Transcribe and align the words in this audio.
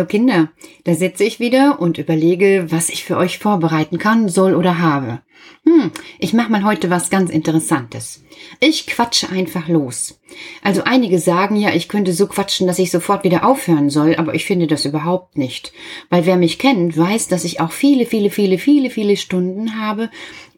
Hallo 0.00 0.08
Kinder, 0.08 0.48
da 0.84 0.94
sitze 0.94 1.24
ich 1.24 1.40
wieder 1.40 1.78
und 1.78 1.98
überlege, 1.98 2.68
was 2.70 2.88
ich 2.88 3.04
für 3.04 3.18
euch 3.18 3.38
vorbereiten 3.38 3.98
kann, 3.98 4.30
soll 4.30 4.54
oder 4.54 4.78
habe. 4.78 5.20
Hm, 5.66 5.90
ich 6.18 6.32
mache 6.32 6.50
mal 6.50 6.64
heute 6.64 6.88
was 6.88 7.10
ganz 7.10 7.30
Interessantes. 7.30 8.24
Ich 8.60 8.86
quatsche 8.86 9.28
einfach 9.28 9.68
los. 9.68 10.18
Also 10.62 10.84
einige 10.84 11.18
sagen 11.18 11.54
ja, 11.56 11.74
ich 11.74 11.90
könnte 11.90 12.14
so 12.14 12.28
quatschen, 12.28 12.66
dass 12.66 12.78
ich 12.78 12.90
sofort 12.90 13.24
wieder 13.24 13.44
aufhören 13.44 13.90
soll, 13.90 14.16
aber 14.16 14.34
ich 14.34 14.46
finde 14.46 14.66
das 14.66 14.86
überhaupt 14.86 15.36
nicht. 15.36 15.74
Weil 16.08 16.24
wer 16.24 16.38
mich 16.38 16.58
kennt, 16.58 16.96
weiß, 16.96 17.28
dass 17.28 17.44
ich 17.44 17.60
auch 17.60 17.72
viele, 17.72 18.06
viele, 18.06 18.30
viele, 18.30 18.56
viele, 18.56 18.88
viele 18.88 19.18
Stunden 19.18 19.78
habe, 19.78 20.08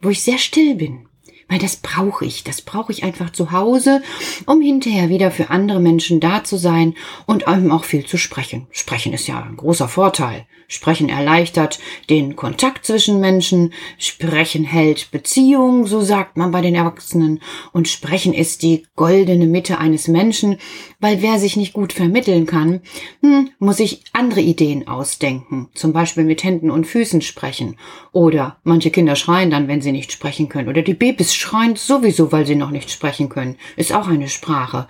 wo 0.01 0.11
ich 0.11 0.23
sehr 0.23 0.39
still 0.39 0.77
bin. 0.77 1.09
Weil 1.49 1.59
das 1.59 1.77
brauche 1.77 2.25
ich. 2.25 2.45
Das 2.45 2.63
brauche 2.63 2.93
ich 2.93 3.05
einfach 3.05 3.31
zu 3.31 3.53
Hause, 3.53 4.03
um 4.47 4.61
hinterher 4.61 5.09
wieder 5.09 5.31
für 5.31 5.51
andere 5.51 5.81
Menschen 5.81 6.21
da 6.21 6.45
zu 6.45 6.57
sein 6.57 6.95
und 7.27 7.47
einem 7.47 7.71
auch 7.71 7.85
viel 7.85 8.07
zu 8.07 8.17
sprechen. 8.17 8.67
Sprechen 8.71 9.13
ist 9.13 9.29
ja 9.29 9.43
ein 9.43 9.57
großer 9.57 9.89
Vorteil. 9.89 10.47
Sprechen 10.73 11.11
erleichtert 11.11 11.79
den 12.09 12.35
Kontakt 12.35 12.87
zwischen 12.87 13.21
Menschen. 13.21 13.75
Sprechen 13.99 14.65
hält 14.65 15.11
Beziehung, 15.11 15.87
so 15.87 16.01
sagt 16.01 16.39
man 16.39 16.51
bei 16.51 16.63
den 16.63 16.75
Erwachsenen. 16.75 17.41
Und 17.73 17.89
Sprechen 17.89 18.33
ist 18.33 18.63
die 18.63 18.87
goldene 18.97 19.47
Mitte 19.47 19.79
eines 19.79 20.09
Menschen, 20.09 20.57
weil 20.99 21.21
wer 21.21 21.39
sich 21.39 21.57
nicht 21.57 21.75
gut 21.75 21.93
vermitteln 21.93 22.47
kann, 22.47 22.81
hm, 23.21 23.51
muss 23.59 23.77
sich 23.77 24.03
andere 24.13 24.41
Ideen 24.41 24.89
ausdenken. 24.89 25.69
Zum 25.75 25.93
Beispiel 25.93 26.25
mit 26.25 26.43
Händen 26.43 26.71
und 26.71 26.87
Füßen 26.87 27.21
sprechen. 27.21 27.77
Oder 28.13 28.59
manche 28.65 28.91
Kinder 28.91 29.15
schreien 29.15 29.51
dann, 29.51 29.69
wenn 29.69 29.83
sie 29.83 29.93
nicht 29.93 30.11
sprechen 30.11 30.49
können. 30.49 30.69
Oder 30.71 30.81
die 30.81 30.95
Babys 30.95 31.32
schreien 31.35 31.77
sowieso, 31.77 32.33
weil 32.33 32.47
sie 32.47 32.55
noch 32.55 32.71
nicht 32.71 32.91
sprechen 32.91 33.29
können. 33.29 33.57
Ist 33.77 33.93
auch 33.93 34.09
eine 34.09 34.29
Sprache. 34.29 34.87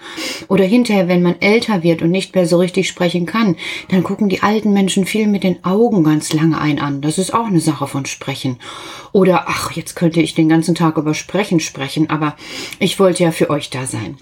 Oder 0.48 0.64
hinterher, 0.64 1.08
wenn 1.08 1.22
man 1.22 1.40
älter 1.40 1.82
wird 1.82 2.02
und 2.02 2.10
nicht 2.10 2.34
mehr 2.34 2.46
so 2.46 2.58
richtig 2.58 2.88
sprechen 2.88 3.26
kann, 3.26 3.56
dann 3.88 4.02
gucken 4.02 4.28
die 4.28 4.42
alten 4.42 4.72
Menschen 4.72 5.06
viel 5.06 5.26
mit 5.26 5.44
den 5.44 5.64
Augen 5.64 6.04
ganz 6.04 6.32
lange 6.32 6.58
ein 6.58 6.78
an. 6.78 7.00
Das 7.00 7.18
ist 7.18 7.34
auch 7.34 7.46
eine 7.46 7.60
Sache 7.60 7.86
von 7.86 8.06
Sprechen. 8.06 8.58
Oder, 9.12 9.44
ach, 9.48 9.72
jetzt 9.72 9.94
könnte 9.94 10.20
ich 10.20 10.34
den 10.34 10.48
ganzen 10.48 10.74
Tag 10.74 10.96
über 10.96 11.14
Sprechen 11.14 11.60
sprechen, 11.60 12.10
aber 12.10 12.36
ich 12.78 12.98
wollte 12.98 13.24
ja 13.24 13.32
für 13.32 13.50
euch 13.50 13.70
da 13.70 13.86
sein. 13.86 14.16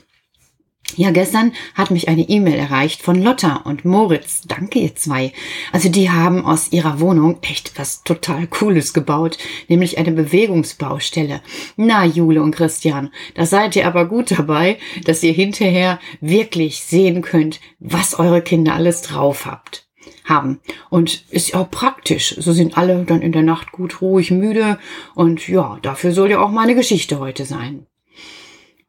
Ja, 0.97 1.11
gestern 1.11 1.53
hat 1.75 1.91
mich 1.91 2.09
eine 2.09 2.29
E-Mail 2.29 2.59
erreicht 2.59 3.03
von 3.03 3.23
Lotta 3.23 3.57
und 3.57 3.85
Moritz. 3.85 4.43
Danke, 4.47 4.79
ihr 4.81 4.95
zwei. 4.95 5.33
Also 5.73 5.89
die 5.89 6.11
haben 6.11 6.45
aus 6.45 6.73
ihrer 6.73 7.01
Wohnung 7.01 7.39
echt 7.43 7.79
was 7.79 8.03
total 8.03 8.47
Cooles 8.47 8.93
gebaut, 8.93 9.39
nämlich 9.69 9.99
eine 9.99 10.13
Bewegungsbaustelle. 10.13 11.41
Na, 11.77 12.05
Jule 12.05 12.43
und 12.43 12.55
Christian, 12.55 13.11
da 13.35 13.47
seid 13.47 13.77
ihr 13.77 13.87
aber 13.87 14.07
gut 14.07 14.31
dabei, 14.31 14.79
dass 15.05 15.23
ihr 15.23 15.33
hinterher 15.33 15.99
wirklich 16.21 16.83
sehen 16.83 17.23
könnt, 17.23 17.61
was 17.79 18.19
eure 18.19 18.43
Kinder 18.43 18.75
alles 18.75 19.03
drauf 19.03 19.47
habt 19.47 19.87
haben. 20.25 20.61
Und 20.89 21.25
ist 21.31 21.51
ja 21.51 21.61
auch 21.61 21.71
praktisch. 21.71 22.37
So 22.39 22.53
sind 22.53 22.79
alle 22.79 23.05
dann 23.05 23.21
in 23.21 23.33
der 23.33 23.43
Nacht 23.43 23.73
gut 23.73 24.01
ruhig 24.01 24.31
müde. 24.31 24.79
Und 25.15 25.49
ja, 25.49 25.79
dafür 25.83 26.13
soll 26.13 26.31
ja 26.31 26.41
auch 26.41 26.51
meine 26.51 26.75
Geschichte 26.75 27.19
heute 27.19 27.45
sein. 27.45 27.87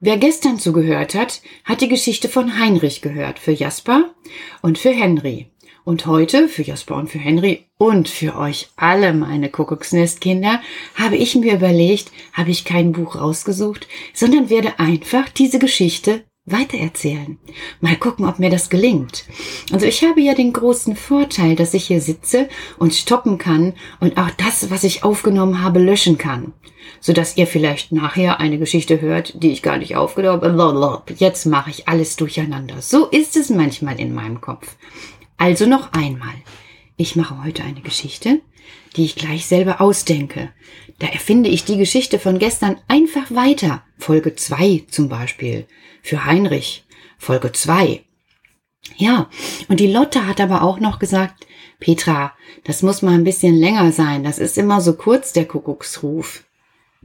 Wer 0.04 0.18
gestern 0.18 0.58
zugehört 0.58 1.14
hat, 1.14 1.44
hat 1.64 1.82
die 1.82 1.88
Geschichte 1.88 2.28
von 2.28 2.58
Heinrich 2.60 3.04
gehört 3.04 3.38
für 3.38 3.52
Jasper 3.52 4.16
und 4.64 4.80
für 4.80 4.90
Henry. 4.90 5.52
Und 5.84 6.08
heute 6.08 6.48
für 6.48 6.64
Jasper 6.64 6.96
und 6.96 7.12
für 7.12 7.20
Henry 7.20 7.68
und 7.78 8.10
für 8.10 8.36
euch 8.36 8.70
alle 8.76 9.14
meine 9.14 9.50
Kuckucksnestkinder 9.50 10.60
habe 10.96 11.18
ich 11.18 11.36
mir 11.36 11.54
überlegt, 11.54 12.12
habe 12.34 12.50
ich 12.50 12.66
kein 12.66 12.94
Buch 12.94 13.16
rausgesucht, 13.16 13.88
sondern 14.12 14.50
werde 14.50 14.80
einfach 14.80 15.30
diese 15.30 15.60
Geschichte 15.60 16.24
weitererzählen. 16.46 17.38
Mal 17.80 17.96
gucken, 17.96 18.26
ob 18.26 18.40
mir 18.40 18.50
das 18.50 18.72
gelingt. 18.72 19.25
Also 19.72 19.86
ich 19.86 20.04
habe 20.04 20.20
ja 20.20 20.34
den 20.34 20.52
großen 20.52 20.96
Vorteil, 20.96 21.56
dass 21.56 21.75
ich 21.75 21.86
hier 21.86 22.02
sitze 22.02 22.50
und 22.80 22.96
stoppen 22.96 23.38
kann 23.38 23.74
und 24.00 24.18
auch 24.18 24.31
das, 24.31 24.72
was 24.72 24.84
ich 24.84 25.04
aufgenommen 25.04 25.62
habe, 25.62 25.78
löschen 25.78 26.18
kann 26.18 26.54
so 27.00 27.13
dass 27.13 27.38
ihr 27.38 27.47
vielleicht 27.47 27.91
nachher 27.91 28.40
eine 28.40 28.59
Geschichte 28.59 29.02
hört, 29.02 29.41
die 29.41 29.52
ich 29.52 29.62
gar 29.62 29.78
nicht 29.78 29.96
aufgenommen 29.96 30.57
habe. 30.59 31.13
Jetzt 31.18 31.46
mache 31.46 31.69
ich 31.69 31.88
alles 31.88 32.16
durcheinander. 32.16 32.81
So 32.81 33.07
ist 33.07 33.35
es 33.35 33.50
manchmal 33.50 34.00
in 34.00 34.13
meinem 34.13 34.41
Kopf. 34.41 34.75
Also 35.38 35.66
noch 35.66 35.94
einmal. 35.94 36.34
Ich 36.97 37.16
mache 37.16 37.44
heute 37.44 37.63
eine 37.63 37.81
Geschichte, 37.81 38.41
die 38.96 39.06
ich 39.06 39.16
gleich 39.16 39.46
selber 39.46 39.81
ausdenke. 39.81 40.51
Da 41.00 41.07
erfinde 41.07 41.50
ich 41.50 41.63
die 41.63 41.78
Geschichte 41.78 42.19
von 42.19 42.38
gestern 42.38 42.78
einfach 42.88 43.31
weiter. 43.31 43.84
Folge 43.97 44.35
2 44.35 44.84
zum 44.90 45.09
Beispiel. 45.09 45.66
Für 46.03 46.25
Heinrich. 46.25 46.84
Folge 47.18 47.51
2. 47.51 48.03
Ja, 48.97 49.30
und 49.68 49.80
die 49.80 49.91
Lotte 49.91 50.28
hat 50.28 50.40
aber 50.40 50.62
auch 50.62 50.80
noch 50.80 51.00
gesagt, 51.00 51.47
Petra, 51.80 52.34
das 52.63 52.84
muss 52.84 53.01
mal 53.01 53.16
ein 53.16 53.24
bisschen 53.24 53.56
länger 53.56 53.91
sein. 53.91 54.24
Das 54.24 54.38
ist 54.38 54.57
immer 54.57 54.81
so 54.81 54.94
kurz, 54.94 55.34
der 55.34 55.46
Kuckucksruf. 55.46 56.44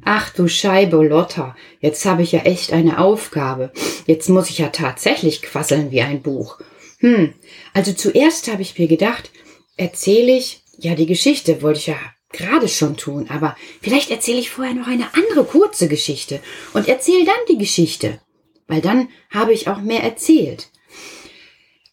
Ach 0.04 0.30
du 0.30 0.46
Scheibe, 0.46 0.96
Lotta, 0.98 1.56
jetzt 1.80 2.04
habe 2.04 2.22
ich 2.22 2.32
ja 2.32 2.40
echt 2.40 2.72
eine 2.72 2.98
Aufgabe. 2.98 3.72
Jetzt 4.06 4.28
muss 4.28 4.50
ich 4.50 4.58
ja 4.58 4.68
tatsächlich 4.68 5.42
quasseln 5.42 5.90
wie 5.90 6.02
ein 6.02 6.22
Buch. 6.22 6.58
Hm, 6.98 7.34
also 7.72 7.92
zuerst 7.92 8.50
habe 8.50 8.62
ich 8.62 8.78
mir 8.78 8.88
gedacht, 8.88 9.30
erzähle 9.76 10.36
ich, 10.36 10.62
ja, 10.78 10.94
die 10.94 11.06
Geschichte 11.06 11.62
wollte 11.62 11.80
ich 11.80 11.86
ja 11.86 11.96
gerade 12.32 12.68
schon 12.68 12.96
tun, 12.96 13.28
aber 13.30 13.56
vielleicht 13.80 14.10
erzähle 14.10 14.38
ich 14.38 14.50
vorher 14.50 14.74
noch 14.74 14.86
eine 14.86 15.14
andere 15.14 15.44
kurze 15.44 15.88
Geschichte 15.88 16.40
und 16.74 16.88
erzähle 16.88 17.24
dann 17.24 17.34
die 17.48 17.58
Geschichte, 17.58 18.20
weil 18.66 18.80
dann 18.80 19.08
habe 19.30 19.52
ich 19.52 19.68
auch 19.68 19.80
mehr 19.80 20.02
erzählt. 20.02 20.68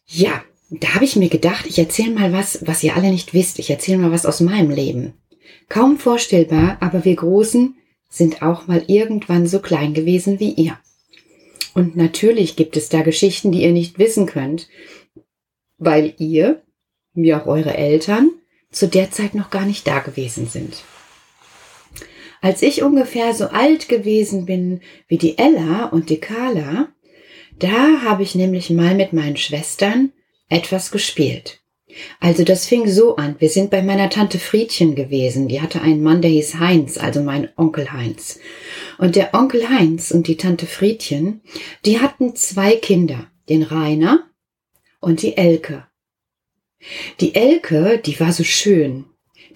Ja, 0.06 0.42
da 0.70 0.94
habe 0.94 1.04
ich 1.04 1.16
mir 1.16 1.28
gedacht, 1.28 1.66
ich 1.66 1.78
erzähle 1.78 2.10
mal 2.10 2.32
was, 2.32 2.66
was 2.66 2.82
ihr 2.82 2.96
alle 2.96 3.10
nicht 3.10 3.32
wisst. 3.32 3.58
Ich 3.58 3.70
erzähle 3.70 3.98
mal 3.98 4.12
was 4.12 4.26
aus 4.26 4.40
meinem 4.40 4.70
Leben. 4.70 5.14
Kaum 5.68 5.98
vorstellbar, 5.98 6.76
aber 6.80 7.04
wir 7.04 7.16
Großen 7.16 7.76
sind 8.14 8.42
auch 8.42 8.68
mal 8.68 8.84
irgendwann 8.86 9.46
so 9.46 9.58
klein 9.58 9.92
gewesen 9.92 10.38
wie 10.38 10.52
ihr. 10.52 10.78
Und 11.74 11.96
natürlich 11.96 12.54
gibt 12.54 12.76
es 12.76 12.88
da 12.88 13.02
Geschichten, 13.02 13.50
die 13.50 13.62
ihr 13.62 13.72
nicht 13.72 13.98
wissen 13.98 14.26
könnt, 14.26 14.68
weil 15.78 16.14
ihr, 16.18 16.62
wie 17.14 17.34
auch 17.34 17.46
eure 17.46 17.76
Eltern, 17.76 18.30
zu 18.70 18.86
der 18.86 19.10
Zeit 19.10 19.34
noch 19.34 19.50
gar 19.50 19.66
nicht 19.66 19.86
da 19.86 19.98
gewesen 19.98 20.46
sind. 20.46 20.84
Als 22.40 22.62
ich 22.62 22.82
ungefähr 22.82 23.34
so 23.34 23.46
alt 23.46 23.88
gewesen 23.88 24.46
bin 24.46 24.80
wie 25.08 25.18
die 25.18 25.38
Ella 25.38 25.86
und 25.86 26.10
die 26.10 26.20
Carla, 26.20 26.88
da 27.58 28.02
habe 28.02 28.22
ich 28.22 28.34
nämlich 28.34 28.70
mal 28.70 28.94
mit 28.94 29.12
meinen 29.12 29.36
Schwestern 29.36 30.12
etwas 30.48 30.92
gespielt. 30.92 31.63
Also 32.20 32.44
das 32.44 32.66
fing 32.66 32.88
so 32.88 33.16
an. 33.16 33.36
Wir 33.38 33.48
sind 33.48 33.70
bei 33.70 33.82
meiner 33.82 34.10
Tante 34.10 34.38
Friedchen 34.38 34.94
gewesen. 34.94 35.48
Die 35.48 35.60
hatte 35.60 35.80
einen 35.80 36.02
Mann, 36.02 36.22
der 36.22 36.30
hieß 36.30 36.58
Heinz, 36.58 36.98
also 36.98 37.22
mein 37.22 37.48
Onkel 37.56 37.92
Heinz. 37.92 38.40
Und 38.98 39.16
der 39.16 39.34
Onkel 39.34 39.68
Heinz 39.68 40.10
und 40.10 40.26
die 40.26 40.36
Tante 40.36 40.66
Friedchen, 40.66 41.40
die 41.84 42.00
hatten 42.00 42.34
zwei 42.36 42.76
Kinder, 42.76 43.26
den 43.48 43.62
Rainer 43.62 44.28
und 45.00 45.22
die 45.22 45.36
Elke. 45.36 45.86
Die 47.20 47.34
Elke, 47.34 48.00
die 48.04 48.18
war 48.20 48.32
so 48.32 48.44
schön. 48.44 49.06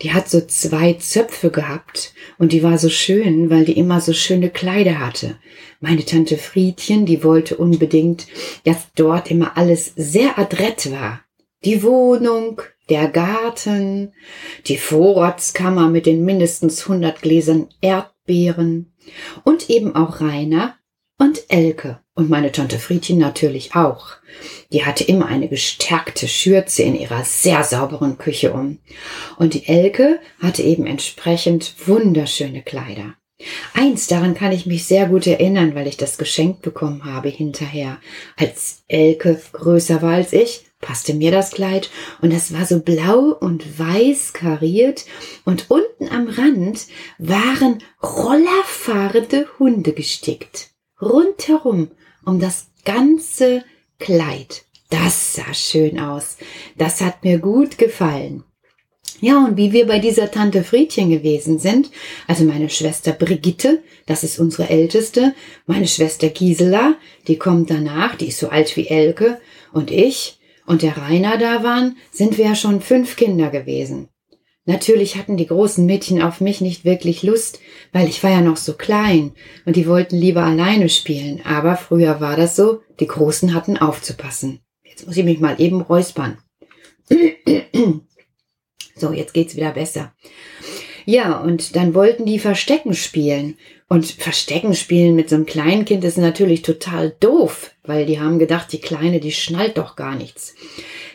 Die 0.02 0.12
hat 0.12 0.30
so 0.30 0.40
zwei 0.40 0.92
Zöpfe 0.92 1.50
gehabt 1.50 2.14
und 2.38 2.52
die 2.52 2.62
war 2.62 2.78
so 2.78 2.88
schön, 2.88 3.50
weil 3.50 3.64
die 3.64 3.76
immer 3.76 4.00
so 4.00 4.12
schöne 4.12 4.48
Kleider 4.48 5.00
hatte. 5.00 5.38
Meine 5.80 6.04
Tante 6.04 6.38
Friedchen, 6.38 7.04
die 7.04 7.24
wollte 7.24 7.56
unbedingt, 7.56 8.28
dass 8.64 8.92
dort 8.94 9.28
immer 9.28 9.56
alles 9.56 9.92
sehr 9.96 10.38
adrett 10.38 10.92
war 10.92 11.24
die 11.64 11.82
Wohnung, 11.82 12.62
der 12.88 13.08
Garten, 13.08 14.12
die 14.66 14.78
Vorratskammer 14.78 15.88
mit 15.88 16.06
den 16.06 16.24
mindestens 16.24 16.82
100 16.82 17.20
Gläsern 17.20 17.68
Erdbeeren 17.80 18.92
und 19.44 19.68
eben 19.68 19.94
auch 19.94 20.20
Rainer 20.20 20.76
und 21.18 21.44
Elke 21.48 22.00
und 22.14 22.30
meine 22.30 22.52
Tante 22.52 22.78
Friedchen 22.78 23.18
natürlich 23.18 23.74
auch. 23.74 24.12
Die 24.72 24.84
hatte 24.84 25.04
immer 25.04 25.26
eine 25.26 25.48
gestärkte 25.48 26.28
Schürze 26.28 26.82
in 26.82 26.94
ihrer 26.94 27.24
sehr 27.24 27.64
sauberen 27.64 28.18
Küche 28.18 28.52
um. 28.52 28.78
Und 29.36 29.54
die 29.54 29.66
Elke 29.66 30.20
hatte 30.40 30.62
eben 30.62 30.86
entsprechend 30.86 31.74
wunderschöne 31.86 32.62
Kleider. 32.62 33.14
Eins 33.72 34.08
daran 34.08 34.34
kann 34.34 34.50
ich 34.50 34.66
mich 34.66 34.84
sehr 34.84 35.06
gut 35.06 35.26
erinnern, 35.26 35.74
weil 35.74 35.86
ich 35.86 35.96
das 35.96 36.18
geschenkt 36.18 36.62
bekommen 36.62 37.04
habe 37.04 37.28
hinterher. 37.28 37.98
Als 38.36 38.82
Elke 38.88 39.40
größer 39.52 40.02
war 40.02 40.14
als 40.14 40.32
ich, 40.32 40.67
passte 40.80 41.14
mir 41.14 41.30
das 41.30 41.50
Kleid 41.50 41.90
und 42.20 42.32
es 42.32 42.52
war 42.52 42.66
so 42.66 42.80
blau 42.80 43.36
und 43.40 43.78
weiß 43.78 44.32
kariert 44.32 45.04
und 45.44 45.70
unten 45.70 46.08
am 46.08 46.28
Rand 46.28 46.86
waren 47.18 47.82
rollerfahrende 48.02 49.48
Hunde 49.58 49.92
gestickt. 49.92 50.70
Rundherum 51.00 51.90
um 52.24 52.40
das 52.40 52.68
ganze 52.84 53.64
Kleid. 53.98 54.64
Das 54.90 55.34
sah 55.34 55.52
schön 55.52 55.98
aus. 55.98 56.38
Das 56.76 57.00
hat 57.00 57.24
mir 57.24 57.38
gut 57.38 57.78
gefallen. 57.78 58.44
Ja, 59.20 59.44
und 59.44 59.56
wie 59.56 59.72
wir 59.72 59.86
bei 59.86 59.98
dieser 59.98 60.30
Tante 60.30 60.62
Friedchen 60.62 61.10
gewesen 61.10 61.58
sind, 61.58 61.90
also 62.28 62.44
meine 62.44 62.70
Schwester 62.70 63.12
Brigitte, 63.12 63.82
das 64.06 64.22
ist 64.22 64.38
unsere 64.38 64.68
älteste, 64.70 65.34
meine 65.66 65.88
Schwester 65.88 66.28
Gisela, 66.28 66.94
die 67.26 67.36
kommt 67.36 67.70
danach, 67.70 68.14
die 68.14 68.28
ist 68.28 68.38
so 68.38 68.48
alt 68.48 68.76
wie 68.76 68.86
Elke, 68.86 69.40
und 69.72 69.90
ich, 69.90 70.37
und 70.68 70.82
der 70.82 70.98
Rainer 70.98 71.38
da 71.38 71.62
waren, 71.62 71.96
sind 72.12 72.36
wir 72.36 72.44
ja 72.44 72.54
schon 72.54 72.82
fünf 72.82 73.16
Kinder 73.16 73.48
gewesen. 73.48 74.08
Natürlich 74.66 75.16
hatten 75.16 75.38
die 75.38 75.46
großen 75.46 75.86
Mädchen 75.86 76.20
auf 76.20 76.42
mich 76.42 76.60
nicht 76.60 76.84
wirklich 76.84 77.22
Lust, 77.22 77.58
weil 77.90 78.06
ich 78.06 78.22
war 78.22 78.30
ja 78.30 78.42
noch 78.42 78.58
so 78.58 78.74
klein 78.74 79.32
und 79.64 79.76
die 79.76 79.86
wollten 79.86 80.16
lieber 80.16 80.42
alleine 80.42 80.90
spielen. 80.90 81.40
Aber 81.42 81.76
früher 81.76 82.20
war 82.20 82.36
das 82.36 82.54
so, 82.54 82.82
die 83.00 83.06
Großen 83.06 83.54
hatten 83.54 83.78
aufzupassen. 83.78 84.60
Jetzt 84.84 85.06
muss 85.06 85.16
ich 85.16 85.24
mich 85.24 85.40
mal 85.40 85.58
eben 85.58 85.80
räuspern. 85.80 86.36
So, 89.00 89.12
jetzt 89.12 89.32
geht's 89.32 89.54
wieder 89.54 89.70
besser. 89.70 90.12
Ja, 91.08 91.38
und 91.38 91.74
dann 91.74 91.94
wollten 91.94 92.26
die 92.26 92.38
Verstecken 92.38 92.92
spielen. 92.92 93.56
Und 93.88 94.04
Verstecken 94.04 94.74
spielen 94.74 95.16
mit 95.16 95.30
so 95.30 95.36
einem 95.36 95.46
kleinen 95.46 95.86
Kind 95.86 96.04
ist 96.04 96.18
natürlich 96.18 96.60
total 96.60 97.16
doof, 97.18 97.70
weil 97.82 98.04
die 98.04 98.20
haben 98.20 98.38
gedacht, 98.38 98.70
die 98.72 98.80
Kleine, 98.82 99.18
die 99.18 99.32
schnallt 99.32 99.78
doch 99.78 99.96
gar 99.96 100.16
nichts. 100.16 100.54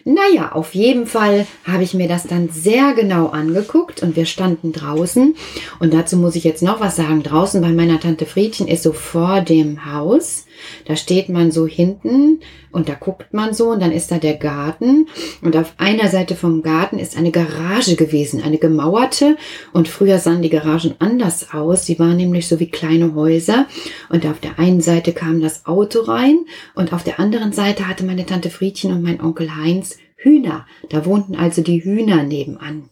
Naja, 0.05 0.51
auf 0.51 0.75
jeden 0.75 1.05
Fall 1.05 1.47
habe 1.63 1.83
ich 1.83 1.93
mir 1.93 2.09
das 2.09 2.27
dann 2.27 2.49
sehr 2.49 2.93
genau 2.93 3.27
angeguckt 3.27 4.03
und 4.03 4.17
wir 4.17 4.25
standen 4.25 4.73
draußen. 4.73 5.35
Und 5.79 5.93
dazu 5.93 6.17
muss 6.17 6.35
ich 6.35 6.43
jetzt 6.43 6.61
noch 6.61 6.81
was 6.81 6.97
sagen. 6.97 7.23
Draußen 7.23 7.61
bei 7.61 7.69
meiner 7.69 8.01
Tante 8.01 8.25
Friedchen 8.25 8.67
ist 8.67 8.83
so 8.83 8.91
vor 8.91 9.39
dem 9.39 9.93
Haus. 9.93 10.45
Da 10.85 10.97
steht 10.97 11.29
man 11.29 11.51
so 11.51 11.67
hinten 11.67 12.41
und 12.71 12.89
da 12.89 12.95
guckt 12.95 13.33
man 13.33 13.53
so 13.53 13.69
und 13.69 13.81
dann 13.81 13.91
ist 13.91 14.11
da 14.11 14.17
der 14.17 14.35
Garten. 14.35 15.07
Und 15.41 15.55
auf 15.55 15.73
einer 15.77 16.09
Seite 16.09 16.35
vom 16.35 16.63
Garten 16.63 16.99
ist 16.99 17.17
eine 17.17 17.31
Garage 17.31 17.95
gewesen, 17.95 18.41
eine 18.41 18.57
gemauerte. 18.57 19.37
Und 19.71 19.87
früher 19.87 20.19
sahen 20.19 20.41
die 20.41 20.49
Garagen 20.49 20.95
anders 20.99 21.53
aus. 21.53 21.85
Sie 21.85 21.99
waren 21.99 22.17
nämlich 22.17 22.47
so 22.47 22.59
wie 22.59 22.69
kleine 22.69 23.15
Häuser. 23.15 23.67
Und 24.09 24.25
auf 24.25 24.39
der 24.39 24.59
einen 24.59 24.81
Seite 24.81 25.13
kam 25.13 25.41
das 25.41 25.65
Auto 25.65 26.01
rein 26.01 26.45
und 26.75 26.93
auf 26.93 27.03
der 27.03 27.19
anderen 27.19 27.53
Seite 27.53 27.87
hatte 27.87 28.03
meine 28.03 28.25
Tante 28.25 28.49
Friedchen 28.49 28.91
und 28.91 29.03
mein 29.03 29.21
Onkel 29.21 29.55
Heinz 29.55 29.92
Hühner. 30.23 30.65
Da 30.89 31.05
wohnten 31.05 31.35
also 31.35 31.61
die 31.61 31.83
Hühner 31.83 32.23
nebenan. 32.23 32.89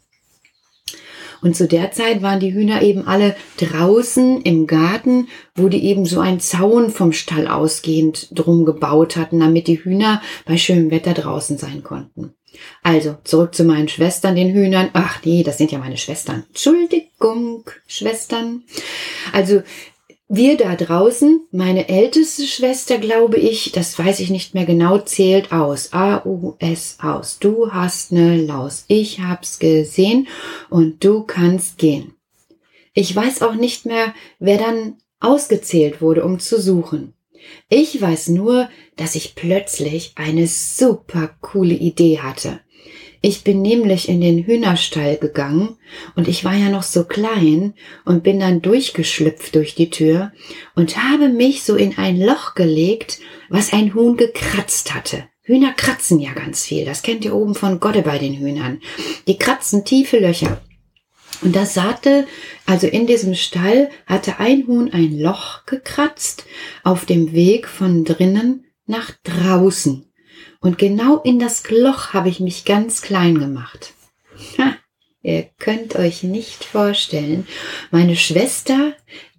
Und 1.42 1.56
zu 1.56 1.68
der 1.68 1.92
Zeit 1.92 2.22
waren 2.22 2.40
die 2.40 2.54
Hühner 2.54 2.84
eben 2.84 3.08
alle 3.08 3.36
draußen 3.58 4.42
im 4.42 4.68
Garten, 4.68 5.28
wo 5.56 5.70
die 5.70 5.84
eben 5.86 6.06
so 6.06 6.20
einen 6.20 6.40
Zaun 6.40 6.92
vom 6.92 7.14
Stall 7.14 7.48
ausgehend 7.48 8.28
drum 8.38 8.64
gebaut 8.64 9.16
hatten, 9.16 9.40
damit 9.40 9.68
die 9.68 9.84
Hühner 9.84 10.22
bei 10.46 10.58
schönem 10.58 10.92
Wetter 10.92 11.14
draußen 11.14 11.58
sein 11.58 11.84
konnten. 11.84 12.36
Also, 12.84 13.18
zurück 13.24 13.56
zu 13.56 13.64
meinen 13.64 13.88
Schwestern, 13.88 14.36
den 14.36 14.54
Hühnern. 14.54 14.90
Ach 14.94 15.20
nee, 15.24 15.42
das 15.42 15.58
sind 15.58 15.72
ja 15.72 15.80
meine 15.80 15.98
Schwestern. 15.98 16.44
Entschuldigung, 16.50 17.64
Schwestern. 17.88 18.64
Also, 19.32 19.64
wir 20.34 20.56
da 20.56 20.76
draußen, 20.78 21.46
meine 21.52 21.90
älteste 21.90 22.48
Schwester, 22.48 22.98
glaube 22.98 23.38
ich, 23.38 23.74
das 23.74 24.00
weiß 24.00 24.22
ich 24.22 24.30
nicht 24.30 24.54
mehr 24.54 24.66
genau, 24.66 24.98
zählt 24.98 25.52
aus. 25.52 25.92
A-U-S 25.92 27.00
aus. 27.02 27.38
Du 27.40 27.72
hast 27.74 28.14
ne 28.14 28.38
Laus. 28.38 28.86
Ich 28.88 29.20
hab's 29.20 29.60
gesehen 29.60 30.30
und 30.70 31.04
du 31.04 31.24
kannst 31.24 31.78
gehen. 31.78 32.14
Ich 32.94 33.14
weiß 33.14 33.42
auch 33.42 33.56
nicht 33.56 33.86
mehr, 33.86 34.14
wer 34.40 34.58
dann 34.58 34.96
ausgezählt 35.20 36.02
wurde, 36.02 36.24
um 36.24 36.40
zu 36.40 36.62
suchen. 36.62 37.14
Ich 37.68 38.02
weiß 38.02 38.30
nur, 38.30 38.70
dass 38.96 39.16
ich 39.16 39.36
plötzlich 39.36 40.14
eine 40.16 40.48
super 40.48 41.36
coole 41.42 41.74
Idee 41.74 42.20
hatte. 42.20 42.62
Ich 43.24 43.44
bin 43.44 43.62
nämlich 43.62 44.10
in 44.10 44.20
den 44.20 44.46
Hühnerstall 44.46 45.18
gegangen 45.18 45.78
und 46.16 46.28
ich 46.28 46.44
war 46.44 46.56
ja 46.56 46.70
noch 46.70 46.82
so 46.82 47.04
klein 47.04 47.76
und 48.04 48.24
bin 48.24 48.40
dann 48.40 48.64
durchgeschlüpft 48.64 49.54
durch 49.54 49.76
die 49.76 49.92
Tür 49.92 50.32
und 50.74 50.98
habe 50.98 51.30
mich 51.30 51.62
so 51.62 51.76
in 51.76 52.00
ein 52.00 52.20
Loch 52.20 52.56
gelegt, 52.56 53.20
was 53.50 53.74
ein 53.74 53.94
Huhn 53.94 54.18
gekratzt 54.18 54.96
hatte. 54.96 55.26
Hühner 55.44 55.74
kratzen 55.74 56.20
ja 56.20 56.34
ganz 56.34 56.66
viel. 56.66 56.84
Das 56.84 57.04
kennt 57.04 57.24
ihr 57.24 57.36
oben 57.36 57.54
von 57.54 57.80
Godde 57.80 58.02
bei 58.02 58.18
den 58.18 58.34
Hühnern. 58.34 58.82
Die 59.28 59.38
kratzen 59.38 59.86
tiefe 59.86 60.18
Löcher. 60.18 60.62
Und 61.44 61.56
das 61.56 61.76
sagte, 61.76 62.28
also 62.66 62.88
in 62.88 63.06
diesem 63.06 63.36
Stall 63.36 63.90
hatte 64.08 64.40
ein 64.40 64.66
Huhn 64.68 64.92
ein 64.94 65.20
Loch 65.20 65.66
gekratzt 65.66 66.46
auf 66.84 67.06
dem 67.06 67.34
Weg 67.34 67.68
von 67.68 68.04
drinnen 68.04 68.66
nach 68.86 69.12
draußen. 69.24 70.11
Und 70.62 70.78
genau 70.78 71.18
in 71.18 71.40
das 71.40 71.70
Loch 71.70 72.14
habe 72.14 72.30
ich 72.30 72.40
mich 72.40 72.66
ganz 72.66 73.02
klein 73.02 73.40
gemacht. 73.40 73.94
Ha, 74.58 74.76
ihr 75.24 75.50
könnt 75.58 75.96
euch 75.96 76.22
nicht 76.24 76.64
vorstellen. 76.64 77.48
Meine 77.90 78.16
Schwester, 78.16 78.94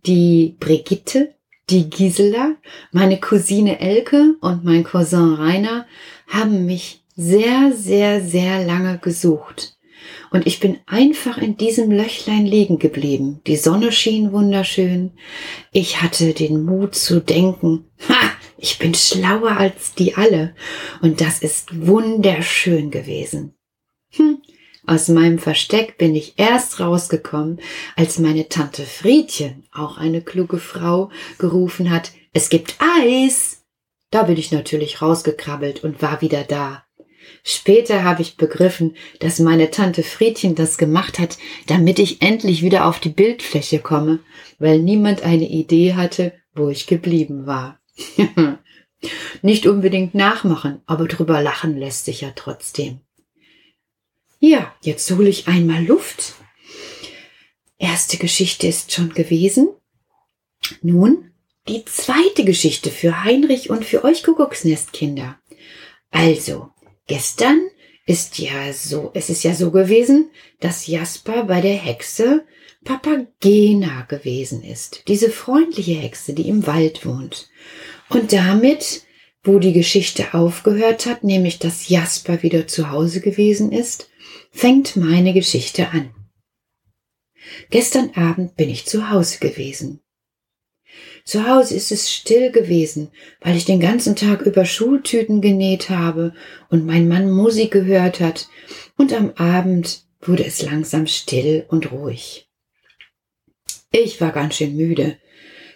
die 0.04 0.56
Brigitte, 0.58 1.34
die 1.70 1.88
Gisela, 1.88 2.56
meine 2.90 3.20
Cousine 3.20 3.78
Elke 3.78 4.34
und 4.40 4.64
mein 4.64 4.82
Cousin 4.82 5.34
Rainer 5.34 5.86
haben 6.26 6.66
mich 6.66 7.04
sehr, 7.14 7.72
sehr, 7.72 8.20
sehr 8.20 8.64
lange 8.64 8.98
gesucht. 8.98 9.76
Und 10.32 10.46
ich 10.46 10.58
bin 10.58 10.78
einfach 10.86 11.38
in 11.38 11.56
diesem 11.56 11.92
Löchlein 11.92 12.46
liegen 12.46 12.80
geblieben. 12.80 13.40
Die 13.46 13.56
Sonne 13.56 13.92
schien 13.92 14.32
wunderschön. 14.32 15.12
Ich 15.70 16.02
hatte 16.02 16.32
den 16.32 16.64
Mut 16.64 16.96
zu 16.96 17.20
denken, 17.20 17.84
ha, 18.08 18.32
ich 18.62 18.79
bin 18.79 18.94
schlauer 18.94 19.56
als 19.56 19.94
die 19.94 20.14
alle. 20.14 20.55
Und 21.00 21.20
das 21.20 21.41
ist 21.41 21.85
wunderschön 21.85 22.93
gewesen. 22.93 23.56
Hm. 24.11 24.41
Aus 24.87 25.09
meinem 25.09 25.41
Versteck 25.41 25.99
bin 25.99 26.14
ich 26.14 26.35
erst 26.37 26.79
rausgekommen, 26.79 27.61
als 27.97 28.20
meine 28.20 28.49
Tante 28.49 28.85
Friedchen, 28.85 29.64
auch 29.73 29.99
eine 29.99 30.23
kluge 30.23 30.59
Frau, 30.59 31.11
gerufen 31.38 31.91
hat, 31.91 32.12
es 32.32 32.50
gibt 32.50 32.76
Eis. 32.79 33.64
Da 34.11 34.23
bin 34.23 34.37
ich 34.37 34.53
natürlich 34.53 35.03
rausgekrabbelt 35.03 35.82
und 35.82 36.00
war 36.00 36.20
wieder 36.20 36.44
da. 36.44 36.85
Später 37.43 38.05
habe 38.05 38.23
ich 38.23 38.37
begriffen, 38.37 38.97
dass 39.19 39.41
meine 39.41 39.73
Tante 39.73 40.05
Friedchen 40.05 40.55
das 40.55 40.79
gemacht 40.79 41.19
hat, 41.19 41.37
damit 41.67 41.99
ich 41.99 42.23
endlich 42.23 42.62
wieder 42.62 42.87
auf 42.87 43.00
die 43.00 43.08
Bildfläche 43.08 43.81
komme, 43.81 44.20
weil 44.61 44.79
niemand 44.79 45.23
eine 45.23 45.49
Idee 45.49 45.94
hatte, 45.94 46.32
wo 46.55 46.69
ich 46.69 46.87
geblieben 46.87 47.47
war. 47.47 47.81
Nicht 49.43 49.67
unbedingt 49.67 50.15
nachmachen, 50.15 50.81
aber 50.87 51.06
drüber 51.09 51.43
lachen 51.43 51.77
lässt 51.77 52.05
sich 52.05 52.21
ja 52.21 52.33
trotzdem. 52.35 53.00
Ja, 54.39 54.75
jetzt 54.83 55.11
hole 55.11 55.29
ich 55.29 55.49
einmal 55.49 55.85
Luft. 55.85 56.35
Erste 57.79 58.17
Geschichte 58.17 58.67
ist 58.67 58.93
schon 58.93 59.12
gewesen. 59.15 59.69
Nun 60.82 61.32
die 61.69 61.84
zweite 61.84 62.44
Geschichte 62.44 62.91
für 62.91 63.22
Heinrich 63.25 63.70
und 63.70 63.84
für 63.84 64.05
euch 64.05 64.25
Kuckucksnestkinder. 64.25 65.39
Also, 66.11 66.70
gestern 67.06 67.61
ist 68.06 68.39
ja 68.39 68.72
so, 68.72 69.11
es 69.15 69.31
ist 69.31 69.44
ja 69.44 69.55
so 69.55 69.70
gewesen, 69.70 70.31
dass 70.61 70.87
Jasper 70.87 71.44
bei 71.44 71.61
der 71.61 71.77
Hexe 71.77 72.44
Papagena 72.84 74.03
gewesen 74.03 74.62
ist. 74.62 75.05
Diese 75.08 75.31
freundliche 75.31 75.93
Hexe, 75.93 76.34
die 76.34 76.48
im 76.48 76.67
Wald 76.67 77.06
wohnt. 77.06 77.48
Und 78.08 78.32
damit, 78.32 79.03
wo 79.44 79.58
die 79.58 79.72
Geschichte 79.72 80.34
aufgehört 80.34 81.06
hat, 81.06 81.24
nämlich 81.24 81.58
dass 81.58 81.89
Jasper 81.89 82.43
wieder 82.43 82.67
zu 82.67 82.91
Hause 82.91 83.20
gewesen 83.20 83.72
ist, 83.72 84.08
fängt 84.51 84.96
meine 84.96 85.32
Geschichte 85.32 85.89
an. 85.91 86.15
Gestern 87.70 88.10
Abend 88.15 88.56
bin 88.56 88.69
ich 88.69 88.86
zu 88.86 89.10
Hause 89.10 89.39
gewesen. 89.39 90.01
Zu 91.24 91.46
Hause 91.46 91.74
ist 91.74 91.93
es 91.93 92.12
still 92.12 92.51
gewesen, 92.51 93.10
weil 93.41 93.56
ich 93.56 93.65
den 93.65 93.81
ganzen 93.81 94.17
Tag 94.17 94.43
über 94.43 94.65
Schultüten 94.65 95.41
genäht 95.41 95.89
habe 95.89 96.34
und 96.69 96.84
mein 96.84 97.06
Mann 97.06 97.31
Musik 97.31 97.70
gehört 97.70 98.20
hat, 98.20 98.48
und 98.96 99.12
am 99.12 99.31
Abend 99.36 100.05
wurde 100.20 100.44
es 100.44 100.62
langsam 100.62 101.06
still 101.06 101.65
und 101.69 101.93
ruhig. 101.93 102.48
Ich 103.93 104.20
war 104.22 104.32
ganz 104.32 104.56
schön 104.56 104.75
müde, 104.75 105.19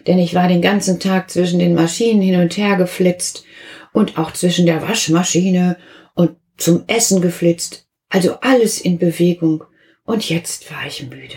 denn 0.07 0.17
ich 0.17 0.33
war 0.33 0.47
den 0.47 0.61
ganzen 0.61 0.99
Tag 0.99 1.29
zwischen 1.29 1.59
den 1.59 1.75
Maschinen 1.75 2.21
hin 2.21 2.39
und 2.39 2.57
her 2.57 2.75
geflitzt 2.75 3.45
und 3.93 4.17
auch 4.17 4.33
zwischen 4.33 4.65
der 4.65 4.81
Waschmaschine 4.81 5.77
und 6.15 6.35
zum 6.57 6.83
Essen 6.87 7.21
geflitzt, 7.21 7.87
also 8.09 8.39
alles 8.41 8.81
in 8.81 8.97
Bewegung, 8.97 9.63
und 10.03 10.27
jetzt 10.29 10.71
war 10.71 10.87
ich 10.87 11.03
müde. 11.03 11.35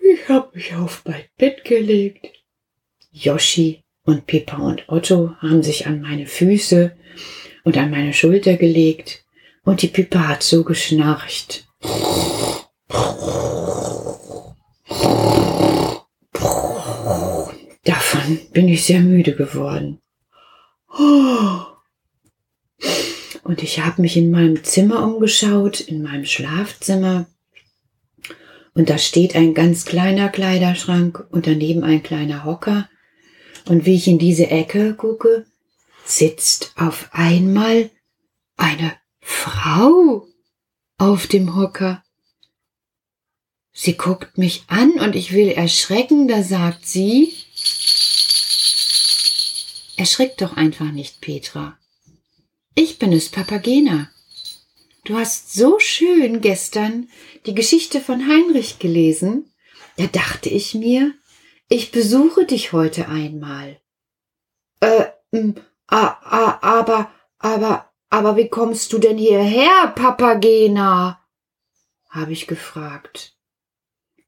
Ich 0.00 0.28
hab 0.28 0.54
mich 0.54 0.74
auf 0.74 1.02
mein 1.06 1.22
Bett 1.38 1.64
gelegt. 1.64 2.26
Yoshi 3.12 3.84
und 4.04 4.26
Pippa 4.26 4.56
und 4.56 4.88
Otto 4.88 5.32
haben 5.38 5.62
sich 5.62 5.86
an 5.86 6.00
meine 6.00 6.26
Füße 6.26 6.96
und 7.62 7.76
an 7.76 7.90
meine 7.90 8.12
Schulter 8.12 8.56
gelegt, 8.56 9.24
und 9.64 9.82
die 9.82 9.88
Pippa 9.88 10.26
hat 10.26 10.42
so 10.42 10.64
geschnarcht. 10.64 11.68
Davon 17.84 18.38
bin 18.52 18.68
ich 18.68 18.84
sehr 18.84 19.00
müde 19.00 19.34
geworden. 19.34 20.00
Und 23.42 23.62
ich 23.62 23.80
habe 23.80 24.02
mich 24.02 24.16
in 24.16 24.30
meinem 24.30 24.62
Zimmer 24.62 25.04
umgeschaut, 25.04 25.80
in 25.80 26.02
meinem 26.02 26.24
Schlafzimmer. 26.24 27.26
Und 28.74 28.88
da 28.88 28.98
steht 28.98 29.34
ein 29.34 29.52
ganz 29.52 29.84
kleiner 29.84 30.28
Kleiderschrank 30.28 31.26
und 31.30 31.46
daneben 31.46 31.82
ein 31.82 32.02
kleiner 32.02 32.44
Hocker. 32.44 32.88
Und 33.66 33.84
wie 33.84 33.94
ich 33.96 34.08
in 34.08 34.18
diese 34.18 34.48
Ecke 34.48 34.94
gucke, 34.94 35.46
sitzt 36.04 36.72
auf 36.76 37.08
einmal 37.12 37.90
eine 38.56 38.92
Frau 39.20 40.26
auf 40.98 41.26
dem 41.26 41.56
Hocker. 41.56 42.02
Sie 43.72 43.96
guckt 43.96 44.38
mich 44.38 44.64
an 44.68 44.92
und 44.92 45.16
ich 45.16 45.32
will 45.32 45.48
erschrecken, 45.48 46.28
da 46.28 46.42
sagt 46.42 46.86
sie, 46.86 47.32
Erschrick 50.02 50.36
doch 50.36 50.56
einfach 50.56 50.90
nicht, 50.90 51.20
Petra. 51.20 51.78
Ich 52.74 52.98
bin 52.98 53.12
es, 53.12 53.28
Papagena. 53.28 54.10
Du 55.04 55.16
hast 55.16 55.54
so 55.54 55.78
schön 55.78 56.40
gestern 56.40 57.08
die 57.46 57.54
Geschichte 57.54 58.00
von 58.00 58.26
Heinrich 58.26 58.80
gelesen. 58.80 59.52
Da 59.98 60.06
dachte 60.08 60.48
ich 60.48 60.74
mir, 60.74 61.14
ich 61.68 61.92
besuche 61.92 62.46
dich 62.46 62.72
heute 62.72 63.06
einmal. 63.06 63.80
Äh, 64.80 65.04
a, 65.86 66.58
aber, 66.60 67.12
aber, 67.38 67.88
aber 68.10 68.36
wie 68.36 68.48
kommst 68.48 68.92
du 68.92 68.98
denn 68.98 69.18
hierher, 69.18 69.92
Papagena? 69.94 71.24
habe 72.10 72.32
ich 72.32 72.48
gefragt. 72.48 73.36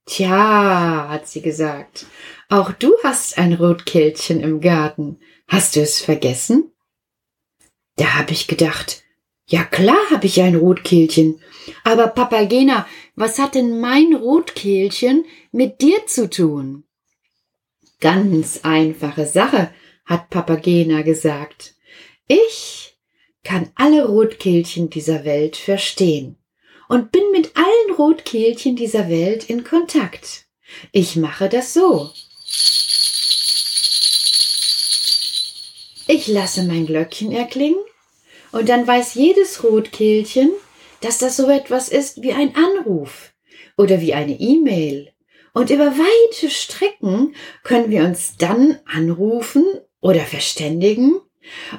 Tja, 0.06 1.08
hat 1.08 1.26
sie 1.26 1.42
gesagt, 1.42 2.06
auch 2.48 2.70
du 2.70 2.92
hast 3.02 3.38
ein 3.38 3.54
Rotkehlchen 3.54 4.38
im 4.38 4.60
Garten. 4.60 5.18
Hast 5.46 5.76
du 5.76 5.80
es 5.80 6.00
vergessen? 6.00 6.72
Da 7.96 8.14
habe 8.14 8.32
ich 8.32 8.46
gedacht, 8.46 9.02
ja 9.46 9.64
klar 9.64 9.98
habe 10.10 10.26
ich 10.26 10.40
ein 10.40 10.56
Rotkehlchen. 10.56 11.40
Aber 11.84 12.08
Papagena, 12.08 12.86
was 13.14 13.38
hat 13.38 13.54
denn 13.54 13.80
mein 13.80 14.14
Rotkehlchen 14.14 15.24
mit 15.52 15.80
dir 15.80 16.06
zu 16.06 16.28
tun? 16.28 16.84
Ganz 18.00 18.60
einfache 18.62 19.26
Sache, 19.26 19.70
hat 20.04 20.30
Papagena 20.30 21.02
gesagt. 21.02 21.74
Ich 22.26 22.96
kann 23.42 23.70
alle 23.74 24.06
Rotkehlchen 24.06 24.90
dieser 24.90 25.24
Welt 25.24 25.56
verstehen 25.56 26.36
und 26.88 27.12
bin 27.12 27.22
mit 27.32 27.52
allen 27.56 27.96
Rotkehlchen 27.96 28.76
dieser 28.76 29.08
Welt 29.08 29.48
in 29.48 29.64
Kontakt. 29.64 30.46
Ich 30.92 31.16
mache 31.16 31.48
das 31.48 31.74
so. 31.74 32.10
Ich 36.06 36.28
lasse 36.28 36.64
mein 36.64 36.86
Glöckchen 36.86 37.32
erklingen 37.32 37.80
und 38.52 38.68
dann 38.68 38.86
weiß 38.86 39.14
jedes 39.14 39.64
Rotkehlchen, 39.64 40.50
dass 41.00 41.18
das 41.18 41.36
so 41.36 41.48
etwas 41.48 41.88
ist 41.88 42.22
wie 42.22 42.32
ein 42.32 42.54
Anruf 42.54 43.32
oder 43.76 44.00
wie 44.00 44.14
eine 44.14 44.38
E-Mail. 44.38 45.12
Und 45.54 45.70
über 45.70 45.92
weite 45.96 46.50
Strecken 46.50 47.34
können 47.62 47.90
wir 47.90 48.04
uns 48.04 48.36
dann 48.36 48.78
anrufen 48.84 49.64
oder 50.00 50.20
verständigen 50.20 51.20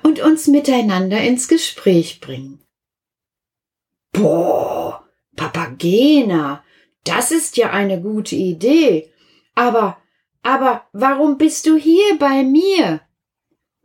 und 0.01 0.19
uns 0.21 0.47
miteinander 0.47 1.21
ins 1.21 1.47
Gespräch 1.47 2.19
bringen. 2.19 2.61
Boah, 4.11 5.07
Papagena, 5.35 6.63
das 7.03 7.31
ist 7.31 7.57
ja 7.57 7.71
eine 7.71 8.01
gute 8.01 8.35
Idee. 8.35 9.11
Aber, 9.53 9.97
aber 10.41 10.87
warum 10.93 11.37
bist 11.37 11.67
du 11.67 11.75
hier 11.75 12.17
bei 12.17 12.43
mir? 12.43 13.01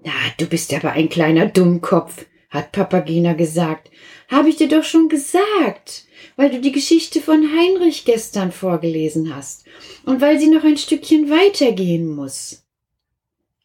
Na, 0.03 0.13
du 0.39 0.47
bist 0.47 0.73
aber 0.73 0.93
ein 0.93 1.09
kleiner 1.09 1.47
Dummkopf, 1.47 2.27
hat 2.49 2.73
Papagena 2.73 3.35
gesagt. 3.35 3.91
Hab 4.29 4.47
ich 4.47 4.57
dir 4.57 4.69
doch 4.69 4.85
schon 4.85 5.09
gesagt, 5.09 6.05
weil 6.37 6.51
du 6.51 6.61
die 6.61 6.73
Geschichte 6.73 7.21
von 7.21 7.51
Heinrich 7.57 8.05
gestern 8.05 8.53
vorgelesen 8.53 9.35
hast 9.35 9.67
und 10.05 10.21
weil 10.21 10.39
sie 10.39 10.49
noch 10.49 10.65
ein 10.65 10.77
Stückchen 10.77 11.31
weitergehen 11.31 12.15
muss. 12.15 12.65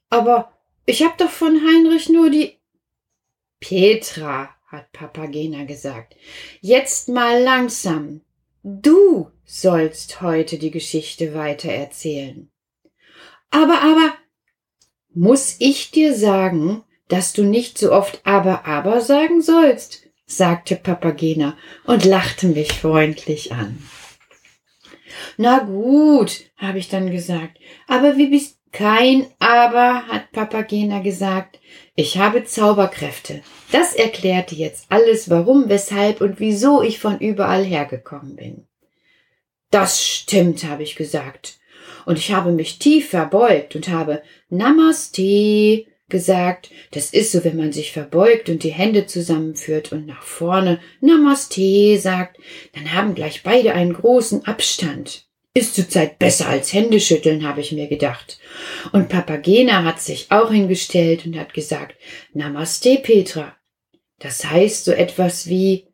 Aber 0.09 0.51
ich 0.85 1.03
hab 1.03 1.17
doch 1.17 1.29
von 1.29 1.61
Heinrich 1.61 2.09
nur 2.09 2.29
die 2.29 2.57
Petra, 3.59 4.49
hat 4.67 4.91
Papagena 4.91 5.63
gesagt. 5.63 6.15
Jetzt 6.61 7.09
mal 7.09 7.41
langsam. 7.41 8.21
Du 8.63 9.31
sollst 9.45 10.21
heute 10.21 10.57
die 10.57 10.71
Geschichte 10.71 11.33
weitererzählen. 11.33 12.49
Aber, 13.51 13.81
aber, 13.81 14.13
muss 15.15 15.55
ich 15.59 15.91
dir 15.91 16.15
sagen, 16.15 16.83
dass 17.07 17.33
du 17.33 17.43
nicht 17.43 17.77
so 17.77 17.91
oft 17.91 18.21
aber 18.25 18.65
aber 18.65 19.01
sagen 19.01 19.41
sollst? 19.41 20.03
sagte 20.27 20.75
Papagena 20.75 21.55
und 21.85 22.03
lachte 22.03 22.47
mich 22.47 22.73
freundlich 22.73 23.51
an. 23.51 23.77
Na 25.37 25.59
gut, 25.59 26.41
habe 26.57 26.79
ich 26.79 26.89
dann 26.89 27.11
gesagt, 27.11 27.59
aber 27.87 28.17
wie 28.17 28.27
bist 28.27 28.57
kein 28.71 29.27
Aber, 29.39 30.05
hat 30.07 30.33
Papagena 30.33 30.99
gesagt. 30.99 31.61
Ich 31.95 32.17
habe 32.17 32.43
Zauberkräfte. 32.43 33.41
Das 33.71 33.95
erklärte 33.95 34.53
jetzt 34.53 34.87
alles, 34.89 35.29
warum, 35.29 35.69
weshalb 35.69 36.19
und 36.19 36.41
wieso 36.41 36.81
ich 36.81 36.99
von 36.99 37.19
überall 37.19 37.63
hergekommen 37.63 38.35
bin. 38.35 38.67
Das 39.71 40.03
stimmt, 40.03 40.65
habe 40.65 40.83
ich 40.83 40.97
gesagt 40.97 41.57
und 42.05 42.17
ich 42.19 42.31
habe 42.31 42.51
mich 42.51 42.79
tief 42.79 43.09
verbeugt 43.09 43.75
und 43.75 43.89
habe 43.89 44.21
Namaste 44.49 45.85
gesagt. 46.09 46.69
Das 46.91 47.11
ist 47.11 47.31
so, 47.31 47.43
wenn 47.43 47.57
man 47.57 47.71
sich 47.71 47.91
verbeugt 47.91 48.49
und 48.49 48.63
die 48.63 48.71
Hände 48.71 49.07
zusammenführt 49.07 49.91
und 49.91 50.05
nach 50.05 50.21
vorne 50.21 50.79
Namaste 51.01 51.97
sagt, 51.97 52.37
dann 52.73 52.93
haben 52.93 53.15
gleich 53.15 53.43
beide 53.43 53.73
einen 53.73 53.93
großen 53.93 54.45
Abstand. 54.45 55.25
Ist 55.53 55.75
zurzeit 55.75 56.19
besser 56.19 56.49
als 56.49 56.73
Händeschütteln, 56.73 57.47
habe 57.47 57.61
ich 57.61 57.71
mir 57.71 57.87
gedacht. 57.87 58.39
Und 58.91 59.07
Papagena 59.07 59.83
hat 59.83 60.01
sich 60.01 60.27
auch 60.29 60.51
hingestellt 60.51 61.25
und 61.25 61.39
hat 61.39 61.53
gesagt, 61.53 61.95
Namaste, 62.33 62.97
Petra. 62.97 63.55
Das 64.19 64.45
heißt 64.45 64.85
so 64.85 64.91
etwas 64.91 65.47
wie, 65.47 65.87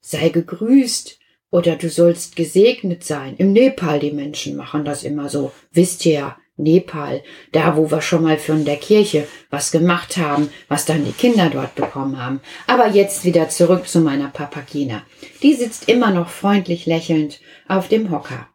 sei 0.00 0.30
gegrüßt, 0.30 1.18
oder 1.54 1.76
du 1.76 1.88
sollst 1.88 2.34
gesegnet 2.34 3.04
sein. 3.04 3.36
Im 3.38 3.52
Nepal, 3.52 4.00
die 4.00 4.10
Menschen 4.10 4.56
machen 4.56 4.84
das 4.84 5.04
immer 5.04 5.28
so. 5.28 5.52
Wisst 5.70 6.04
ihr 6.04 6.12
ja, 6.12 6.36
Nepal, 6.56 7.22
da 7.52 7.76
wo 7.76 7.92
wir 7.92 8.02
schon 8.02 8.24
mal 8.24 8.38
von 8.38 8.64
der 8.64 8.74
Kirche 8.76 9.28
was 9.50 9.70
gemacht 9.70 10.16
haben, 10.16 10.50
was 10.66 10.84
dann 10.84 11.04
die 11.04 11.12
Kinder 11.12 11.50
dort 11.50 11.76
bekommen 11.76 12.20
haben. 12.20 12.40
Aber 12.66 12.88
jetzt 12.88 13.24
wieder 13.24 13.50
zurück 13.50 13.86
zu 13.86 14.00
meiner 14.00 14.30
Papagina. 14.30 15.04
Die 15.44 15.54
sitzt 15.54 15.88
immer 15.88 16.10
noch 16.10 16.28
freundlich 16.28 16.86
lächelnd 16.86 17.38
auf 17.68 17.86
dem 17.86 18.10
Hocker. 18.10 18.48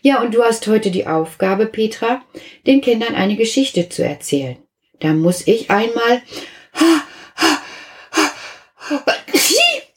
Ja, 0.00 0.22
und 0.22 0.34
du 0.34 0.42
hast 0.42 0.66
heute 0.68 0.90
die 0.90 1.06
Aufgabe, 1.06 1.66
Petra, 1.66 2.22
den 2.66 2.80
Kindern 2.80 3.14
eine 3.14 3.36
Geschichte 3.36 3.90
zu 3.90 4.02
erzählen. 4.02 4.56
Da 5.00 5.12
muss 5.12 5.46
ich 5.46 5.70
einmal 5.70 6.22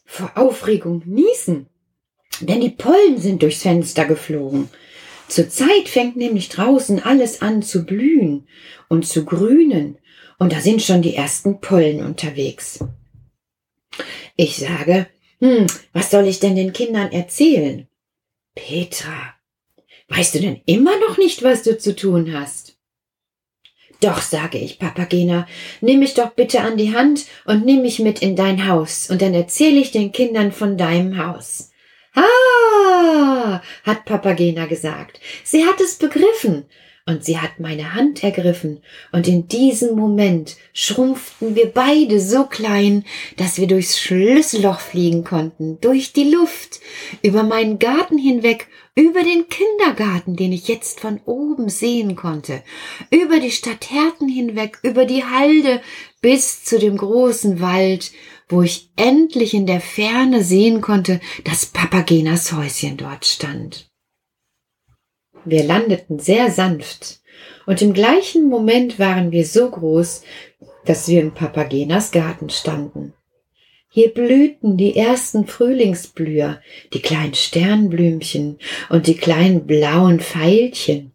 vor 0.06 0.32
Aufregung 0.36 1.02
niesen 1.06 1.70
denn 2.40 2.62
die 2.62 2.70
Pollen 2.70 3.18
sind 3.18 3.42
durchs 3.42 3.62
Fenster 3.62 4.06
geflogen. 4.06 4.70
Zurzeit 5.28 5.88
fängt 5.88 6.16
nämlich 6.16 6.50
draußen 6.50 7.04
alles 7.04 7.42
an 7.42 7.64
zu 7.64 7.86
blühen 7.86 8.48
und 8.90 9.08
zu 9.08 9.26
grünen, 9.26 9.98
und 10.40 10.52
da 10.52 10.60
sind 10.60 10.82
schon 10.82 11.02
die 11.02 11.16
ersten 11.16 11.62
Pollen 11.62 12.06
unterwegs. 12.06 12.80
Ich 14.36 14.58
sage, 14.58 15.08
hm, 15.40 15.68
was 15.94 16.12
soll 16.12 16.28
ich 16.28 16.40
denn 16.40 16.56
den 16.56 16.74
Kindern 16.74 17.12
erzählen? 17.12 17.88
Petra, 18.56 19.34
weißt 20.10 20.36
du 20.36 20.40
denn 20.40 20.62
immer 20.66 21.00
noch 21.00 21.18
nicht, 21.18 21.44
was 21.44 21.64
du 21.64 21.78
zu 21.78 21.96
tun 21.96 22.34
hast? 22.34 22.78
Doch, 24.02 24.22
sage 24.22 24.58
ich, 24.58 24.80
Papagena, 24.80 25.48
nimm 25.80 26.00
mich 26.00 26.14
doch 26.14 26.32
bitte 26.32 26.60
an 26.60 26.78
die 26.78 26.94
Hand 26.94 27.26
und 27.46 27.66
nimm 27.66 27.82
mich 27.82 28.00
mit 28.00 28.22
in 28.22 28.36
dein 28.36 28.68
Haus, 28.68 29.10
und 29.10 29.22
dann 29.22 29.34
erzähle 29.34 29.80
ich 29.80 29.92
den 29.92 30.12
Kindern 30.12 30.52
von 30.52 30.78
deinem 30.78 31.18
Haus. 31.18 31.72
Ah, 32.16 33.62
hat 33.84 34.06
Papagena 34.06 34.66
gesagt. 34.66 35.20
Sie 35.44 35.66
hat 35.66 35.80
es 35.82 35.96
begriffen. 35.96 36.66
Und 37.06 37.26
sie 37.26 37.38
hat 37.38 37.60
meine 37.60 37.96
Hand 37.96 38.24
ergriffen, 38.24 38.82
und 39.12 39.28
in 39.28 39.50
diesem 39.50 39.94
Moment 39.98 40.56
schrumpften 40.72 41.54
wir 41.54 41.66
beide 41.66 42.22
so 42.22 42.46
klein, 42.46 43.04
dass 43.36 43.58
wir 43.58 43.68
durchs 43.68 44.00
Schlüsselloch 44.00 44.80
fliegen 44.80 45.26
konnten, 45.26 45.82
durch 45.82 46.14
die 46.14 46.32
Luft, 46.32 46.80
über 47.22 47.44
meinen 47.44 47.78
Garten 47.78 48.18
hinweg, 48.18 48.70
über 48.96 49.22
den 49.22 49.50
Kindergarten, 49.50 50.38
den 50.38 50.54
ich 50.54 50.70
jetzt 50.70 51.02
von 51.02 51.20
oben 51.26 51.68
sehen 51.68 52.16
konnte, 52.16 52.64
über 53.10 53.42
die 53.42 53.52
Stadtherten 53.52 54.30
hinweg, 54.30 54.80
über 54.82 55.04
die 55.04 55.26
Halde 55.26 55.82
bis 56.22 56.64
zu 56.64 56.80
dem 56.80 56.96
großen 56.96 57.60
Wald, 57.60 58.14
wo 58.54 58.62
ich 58.62 58.92
endlich 58.96 59.54
in 59.54 59.66
der 59.66 59.82
Ferne 59.82 60.44
sehen 60.44 60.80
konnte, 60.80 61.20
dass 61.44 61.66
Papagenas 61.66 62.54
Häuschen 62.54 62.98
dort 62.98 63.26
stand. 63.26 63.90
Wir 65.44 65.64
landeten 65.64 66.20
sehr 66.20 66.52
sanft, 66.52 67.20
und 67.66 67.82
im 67.82 67.94
gleichen 67.94 68.48
Moment 68.48 69.00
waren 69.00 69.32
wir 69.32 69.46
so 69.46 69.70
groß, 69.70 70.24
dass 70.86 71.08
wir 71.08 71.22
in 71.22 71.34
Papagenas 71.34 72.12
Garten 72.12 72.50
standen. 72.50 73.14
Hier 73.90 74.14
blühten 74.14 74.78
die 74.78 74.96
ersten 74.96 75.46
Frühlingsblüher, 75.46 76.62
die 76.94 77.02
kleinen 77.02 77.36
Sternblümchen 77.36 78.60
und 78.90 79.08
die 79.08 79.16
kleinen 79.16 79.68
blauen 79.68 80.20
Veilchen. 80.20 81.13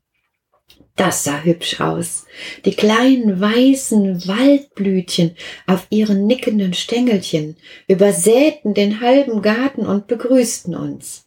Das 0.99 1.23
sah 1.23 1.43
hübsch 1.43 1.81
aus. 1.81 2.26
Die 2.64 2.75
kleinen 2.75 3.40
weißen 3.40 4.26
Waldblütchen 4.26 5.37
auf 5.69 5.87
ihren 5.90 6.26
nickenden 6.26 6.75
Stängelchen 6.75 7.57
übersäten 7.87 8.75
den 8.75 9.00
halben 9.00 9.40
Garten 9.40 9.87
und 9.87 10.09
begrüßten 10.09 10.75
uns. 10.75 11.25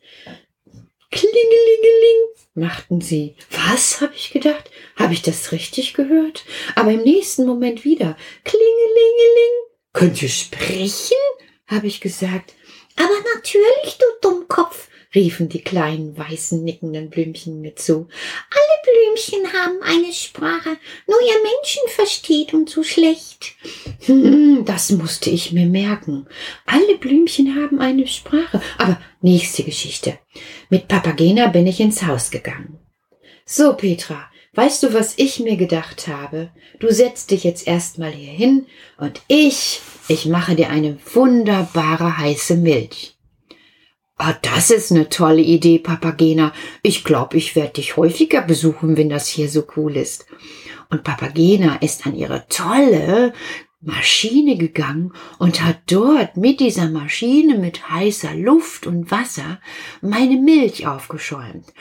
Klingelingeling, 1.10 2.20
machten 2.54 3.00
sie. 3.00 3.36
Was, 3.50 4.02
habe 4.02 4.14
ich 4.14 4.32
gedacht? 4.32 4.70
Habe 4.98 5.14
ich 5.14 5.22
das 5.22 5.54
richtig 5.54 5.94
gehört? 5.94 6.44
Aber 6.76 6.92
im 6.92 7.04
nächsten 7.04 7.46
Moment 7.46 7.86
wieder. 7.86 8.18
Klingelingeling. 8.44 9.54
Könnt 9.94 10.22
ihr 10.22 10.30
sprechen? 10.30 11.18
habe 11.68 11.88
ich 11.88 12.02
gesagt. 12.02 12.54
Aber 12.98 13.16
natürlich, 13.34 13.98
du 13.98 14.06
Dummkopf, 14.22 14.90
riefen 15.14 15.50
die 15.50 15.62
kleinen 15.62 16.18
weißen 16.18 16.64
nickenden 16.64 17.10
Blümchen 17.10 17.62
mir 17.62 17.76
zu. 17.76 18.08
Alle 18.50 18.82
Blümchen 18.84 19.54
haben 19.54 19.82
eine 19.84 20.14
Sprache, 20.14 20.78
nur 21.08 21.22
ihr 21.22 21.42
Menschen 21.44 21.84
versteht 21.88 22.54
uns 22.54 22.72
so 22.72 22.84
schlecht. 22.84 23.54
Hm, 24.06 24.64
das 24.66 24.92
musste 24.92 25.30
ich 25.30 25.52
mir 25.52 25.66
merken. 25.66 26.28
Alle 26.66 26.98
Blümchen 26.98 27.62
haben 27.62 27.80
eine 27.80 28.08
Sprache. 28.08 28.62
Aber 28.78 29.02
nächste 29.22 29.64
Geschichte. 29.64 30.18
Mit 30.70 30.88
Papagena 30.88 31.48
bin 31.48 31.68
ich 31.68 31.80
ins 31.80 32.04
Haus 32.04 32.32
gegangen. 32.32 32.80
So, 33.46 33.74
Petra, 33.74 34.30
weißt 34.54 34.84
du, 34.84 34.94
was 34.94 35.18
ich 35.18 35.40
mir 35.40 35.58
gedacht 35.58 36.08
habe? 36.08 36.52
Du 36.80 36.92
setzt 36.92 37.32
dich 37.32 37.44
jetzt 37.44 37.68
erstmal 37.68 38.12
hier 38.12 38.32
hin 38.32 38.66
und 38.98 39.22
ich, 39.28 39.82
ich 40.08 40.26
mache 40.26 40.56
dir 40.56 40.70
eine 40.70 40.98
wunderbare 41.14 42.18
heiße 42.18 42.56
Milch. 42.56 43.18
Ah, 44.24 44.38
das 44.40 44.70
ist 44.70 44.92
eine 44.92 45.10
tolle 45.10 45.42
Idee, 45.42 45.80
Papagena. 45.80 46.54
Ich 46.84 47.04
glaube, 47.04 47.38
ich 47.38 47.56
werde 47.56 47.74
dich 47.74 47.98
häufiger 47.98 48.44
besuchen, 48.44 48.96
wenn 48.96 49.10
das 49.10 49.28
hier 49.28 49.50
so 49.50 49.66
cool 49.76 49.98
ist. 49.98 50.28
Und 50.92 51.04
Papagena 51.04 51.78
ist 51.78 52.06
an 52.06 52.14
ihre 52.14 52.46
tolle 52.48 53.34
Maschine 53.80 54.58
gegangen 54.58 55.12
und 55.40 55.64
hat 55.64 55.80
dort 55.88 56.38
mit 56.38 56.60
dieser 56.60 56.88
Maschine 56.88 57.58
mit 57.58 57.90
heißer 57.90 58.36
Luft 58.36 58.86
und 58.86 59.10
Wasser 59.10 59.60
meine 60.02 60.38
Milch 60.38 60.86
aufgeschäumt. 60.86 61.74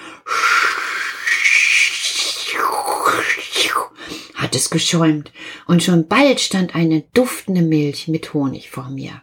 Hat 4.37 4.57
es 4.57 4.71
geschäumt 4.71 5.31
und 5.67 5.83
schon 5.83 6.09
bald 6.09 6.41
stand 6.41 6.75
eine 6.75 7.03
duftende 7.13 7.61
Milch 7.61 8.09
mit 8.09 8.33
Honig 8.33 8.71
vor 8.71 8.89
mir. 8.89 9.21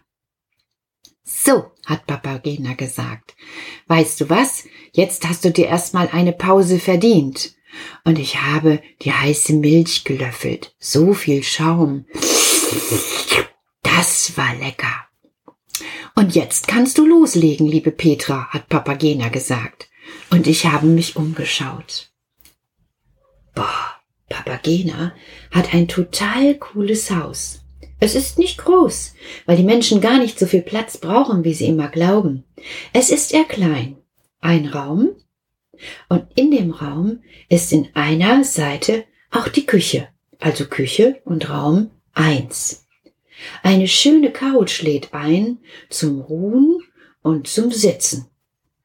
So, 1.48 1.72
hat 1.86 2.06
Papagena 2.08 2.74
gesagt. 2.74 3.38
Weißt 3.88 4.20
du 4.20 4.30
was? 4.30 4.66
Jetzt 4.92 5.26
hast 5.30 5.46
du 5.46 5.52
dir 5.52 5.68
erstmal 5.68 6.10
eine 6.10 6.34
Pause 6.34 6.78
verdient. 6.78 7.56
Und 8.04 8.20
ich 8.20 8.42
habe 8.42 8.82
die 9.04 9.14
heiße 9.14 9.54
Milch 9.54 10.04
gelöffelt. 10.04 10.76
So 10.78 11.14
viel 11.14 11.44
Schaum. 11.44 12.06
Das 13.82 14.36
war 14.36 14.56
lecker. 14.56 15.08
Und 16.16 16.36
jetzt 16.36 16.68
kannst 16.68 16.98
du 16.98 17.06
loslegen, 17.06 17.66
liebe 17.66 17.92
Petra, 17.92 18.50
hat 18.50 18.68
Papagena 18.68 19.30
gesagt. 19.30 19.88
Und 20.30 20.48
ich 20.48 20.66
habe 20.66 20.88
mich 20.88 21.16
umgeschaut. 21.16 22.12
Boah, 23.56 23.96
Papagena 24.28 25.16
hat 25.52 25.74
ein 25.74 25.88
total 25.88 26.56
cooles 26.56 27.10
Haus. 27.10 27.62
Es 28.00 28.14
ist 28.14 28.38
nicht 28.38 28.60
groß, 28.60 29.14
weil 29.46 29.58
die 29.58 29.64
Menschen 29.64 30.02
gar 30.02 30.20
nicht 30.20 30.38
so 30.38 30.46
viel 30.46 30.62
Platz 30.62 30.98
brauchen, 30.98 31.44
wie 31.44 31.54
sie 31.54 31.68
immer 31.68 31.88
glauben. 31.88 32.44
Es 32.94 33.10
ist 33.10 33.34
eher 33.34 33.46
klein. 33.46 33.98
Ein 34.40 34.68
Raum. 34.68 35.16
Und 36.10 36.28
in 36.36 36.52
dem 36.52 36.72
Raum 36.72 37.24
ist 37.50 37.74
in 37.74 37.90
einer 37.96 38.44
Seite 38.44 39.06
auch 39.32 39.48
die 39.48 39.66
Küche. 39.66 40.10
Also 40.40 40.66
Küche 40.66 41.22
und 41.26 41.50
Raum 41.50 41.90
eins. 42.14 42.86
Eine 43.64 43.88
schöne 43.88 44.32
Couch 44.32 44.82
lädt 44.82 45.14
ein 45.14 45.60
zum 45.90 46.22
Ruhen 46.22 46.80
und 47.22 47.48
zum 47.48 47.72
Sitzen. 47.72 48.28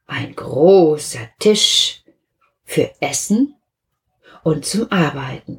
Ein 0.06 0.34
großer 0.34 1.28
Tisch 1.38 2.02
für 2.64 2.90
Essen 3.00 3.54
und 4.42 4.64
zum 4.64 4.90
Arbeiten. 4.90 5.58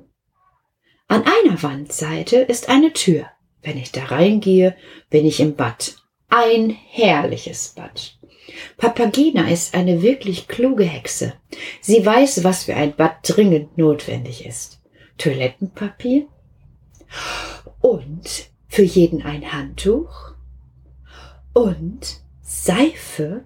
An 1.08 1.24
einer 1.24 1.62
Wandseite 1.62 2.38
ist 2.38 2.70
eine 2.70 2.94
Tür. 2.94 3.28
Wenn 3.64 3.78
ich 3.78 3.92
da 3.92 4.06
reingehe, 4.06 4.76
bin 5.10 5.26
ich 5.26 5.40
im 5.40 5.56
Bad. 5.56 5.96
Ein 6.30 6.70
herrliches 6.70 7.70
Bad. 7.70 8.18
Papagena 8.78 9.50
ist 9.50 9.74
eine 9.74 10.02
wirklich 10.02 10.48
kluge 10.48 10.84
Hexe. 10.84 11.34
Sie 11.82 12.06
weiß, 12.06 12.44
was 12.44 12.66
für 12.66 12.76
ein 12.76 12.96
Bad 12.96 13.18
dringend 13.24 13.78
notwendig 13.78 14.46
ist. 14.46 14.82
Toilettenpapier 15.18 16.28
und 17.80 18.50
für 18.68 18.84
jeden 18.84 19.22
ein 19.22 19.54
Handtuch 19.54 20.34
und 21.54 22.22
Seife 22.42 23.46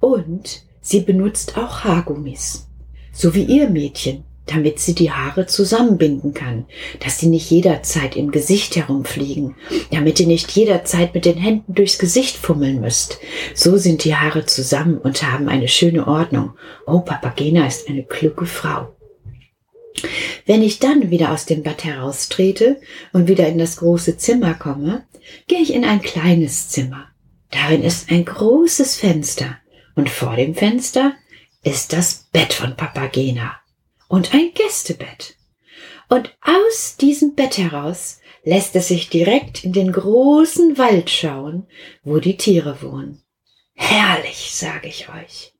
und 0.00 0.66
sie 0.80 1.00
benutzt 1.00 1.56
auch 1.56 1.84
Haargummis, 1.84 2.68
so 3.12 3.34
wie 3.34 3.44
ihr 3.44 3.70
Mädchen 3.70 4.24
damit 4.46 4.78
sie 4.78 4.94
die 4.94 5.10
Haare 5.10 5.46
zusammenbinden 5.46 6.34
kann, 6.34 6.66
dass 7.00 7.18
sie 7.18 7.28
nicht 7.28 7.50
jederzeit 7.50 8.14
im 8.14 8.30
Gesicht 8.30 8.76
herumfliegen, 8.76 9.56
damit 9.90 10.20
ihr 10.20 10.26
nicht 10.26 10.50
jederzeit 10.52 11.14
mit 11.14 11.24
den 11.24 11.38
Händen 11.38 11.74
durchs 11.74 11.98
Gesicht 11.98 12.36
fummeln 12.36 12.80
müsst. 12.80 13.18
So 13.54 13.76
sind 13.76 14.04
die 14.04 14.16
Haare 14.16 14.44
zusammen 14.44 14.98
und 14.98 15.22
haben 15.22 15.48
eine 15.48 15.68
schöne 15.68 16.06
Ordnung. 16.06 16.52
Oh, 16.86 17.00
Papagena 17.00 17.66
ist 17.66 17.88
eine 17.88 18.04
kluge 18.04 18.46
Frau. 18.46 18.94
Wenn 20.44 20.62
ich 20.62 20.78
dann 20.78 21.10
wieder 21.10 21.32
aus 21.32 21.46
dem 21.46 21.62
Bad 21.62 21.84
heraustrete 21.84 22.80
und 23.12 23.28
wieder 23.28 23.48
in 23.48 23.58
das 23.58 23.76
große 23.76 24.18
Zimmer 24.18 24.54
komme, 24.54 25.06
gehe 25.46 25.60
ich 25.60 25.72
in 25.72 25.84
ein 25.84 26.02
kleines 26.02 26.68
Zimmer. 26.68 27.06
Darin 27.50 27.82
ist 27.82 28.10
ein 28.10 28.24
großes 28.24 28.96
Fenster 28.96 29.56
und 29.94 30.10
vor 30.10 30.36
dem 30.36 30.54
Fenster 30.54 31.14
ist 31.62 31.94
das 31.94 32.26
Bett 32.32 32.52
von 32.52 32.76
Papagena 32.76 33.54
und 34.14 34.32
ein 34.32 34.52
Gästebett. 34.54 35.34
Und 36.08 36.36
aus 36.40 36.96
diesem 36.96 37.34
Bett 37.34 37.58
heraus 37.58 38.20
lässt 38.44 38.76
es 38.76 38.86
sich 38.86 39.08
direkt 39.08 39.64
in 39.64 39.72
den 39.72 39.90
großen 39.90 40.78
Wald 40.78 41.10
schauen, 41.10 41.66
wo 42.04 42.20
die 42.20 42.36
Tiere 42.36 42.80
wohnen. 42.80 43.24
Herrlich, 43.74 44.54
sage 44.54 44.86
ich 44.86 45.08
euch. 45.08 45.52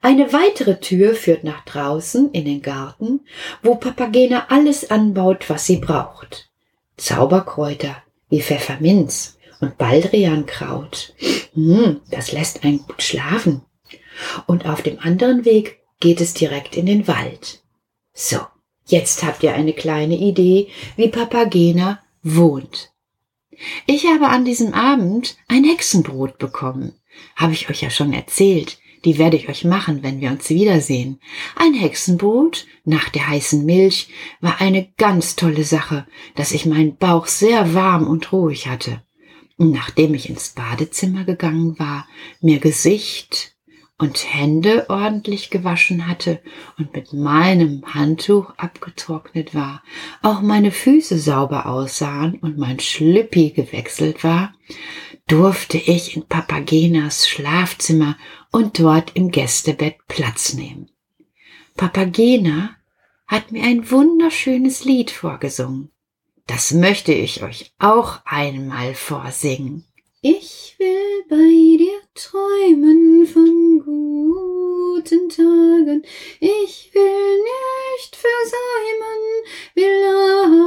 Eine 0.00 0.32
weitere 0.32 0.80
Tür 0.80 1.14
führt 1.14 1.44
nach 1.44 1.62
draußen 1.66 2.30
in 2.32 2.46
den 2.46 2.62
Garten, 2.62 3.20
wo 3.62 3.74
Papagena 3.74 4.46
alles 4.48 4.90
anbaut, 4.90 5.50
was 5.50 5.66
sie 5.66 5.76
braucht. 5.76 6.48
Zauberkräuter 6.96 8.02
wie 8.30 8.40
Pfefferminz 8.40 9.36
und 9.60 9.76
Baldriankraut. 9.76 11.12
Hm, 11.52 12.00
das 12.10 12.32
lässt 12.32 12.64
einen 12.64 12.78
gut 12.78 13.02
schlafen. 13.02 13.60
Und 14.46 14.64
auf 14.64 14.80
dem 14.80 14.98
anderen 15.00 15.44
Weg 15.44 15.82
geht 16.00 16.22
es 16.22 16.32
direkt 16.32 16.76
in 16.76 16.86
den 16.86 17.06
Wald. 17.06 17.60
So, 18.14 18.38
jetzt 18.86 19.24
habt 19.24 19.42
ihr 19.42 19.54
eine 19.54 19.72
kleine 19.72 20.16
Idee, 20.16 20.68
wie 20.96 21.08
Papagena 21.08 22.00
wohnt. 22.22 22.92
Ich 23.86 24.06
habe 24.06 24.28
an 24.28 24.44
diesem 24.44 24.72
Abend 24.72 25.36
ein 25.48 25.64
Hexenbrot 25.64 26.38
bekommen. 26.38 26.94
Habe 27.34 27.52
ich 27.52 27.68
euch 27.68 27.82
ja 27.82 27.90
schon 27.90 28.12
erzählt. 28.12 28.78
Die 29.04 29.18
werde 29.18 29.36
ich 29.36 29.48
euch 29.48 29.64
machen, 29.64 30.02
wenn 30.02 30.20
wir 30.20 30.30
uns 30.30 30.48
wiedersehen. 30.48 31.20
Ein 31.56 31.74
Hexenbrot 31.74 32.66
nach 32.84 33.08
der 33.10 33.28
heißen 33.28 33.64
Milch 33.64 34.08
war 34.40 34.60
eine 34.60 34.88
ganz 34.96 35.36
tolle 35.36 35.64
Sache, 35.64 36.06
dass 36.36 36.52
ich 36.52 36.66
meinen 36.66 36.96
Bauch 36.96 37.26
sehr 37.26 37.74
warm 37.74 38.06
und 38.06 38.32
ruhig 38.32 38.68
hatte. 38.68 39.02
Und 39.56 39.72
nachdem 39.72 40.14
ich 40.14 40.30
ins 40.30 40.50
Badezimmer 40.50 41.24
gegangen 41.24 41.78
war, 41.78 42.08
mir 42.40 42.60
Gesicht, 42.60 43.53
und 44.04 44.34
Hände 44.34 44.84
ordentlich 44.90 45.48
gewaschen 45.48 46.06
hatte 46.06 46.42
und 46.78 46.94
mit 46.94 47.14
meinem 47.14 47.82
Handtuch 47.94 48.52
abgetrocknet 48.58 49.54
war, 49.54 49.82
auch 50.20 50.42
meine 50.42 50.72
Füße 50.72 51.18
sauber 51.18 51.64
aussahen 51.64 52.34
und 52.34 52.58
mein 52.58 52.80
Schlüppi 52.80 53.50
gewechselt 53.50 54.22
war, 54.22 54.52
durfte 55.26 55.78
ich 55.78 56.16
in 56.16 56.26
Papagenas 56.26 57.26
Schlafzimmer 57.26 58.18
und 58.52 58.78
dort 58.78 59.12
im 59.16 59.30
Gästebett 59.30 59.96
Platz 60.06 60.52
nehmen. 60.52 60.90
Papagena 61.74 62.76
hat 63.26 63.52
mir 63.52 63.64
ein 63.64 63.90
wunderschönes 63.90 64.84
Lied 64.84 65.10
vorgesungen. 65.10 65.90
Das 66.46 66.72
möchte 66.72 67.14
ich 67.14 67.42
euch 67.42 67.72
auch 67.78 68.20
einmal 68.26 68.94
vorsingen. 68.94 69.86
Ich 70.26 70.74
will 70.78 71.22
bei 71.28 71.76
dir 71.76 72.00
träumen 72.14 73.26
von 73.26 73.78
guten 73.84 75.28
Tagen. 75.28 76.02
Ich 76.40 76.90
will 76.94 77.42
nicht 77.42 78.16
versäumen, 78.16 79.20
will 79.74 80.63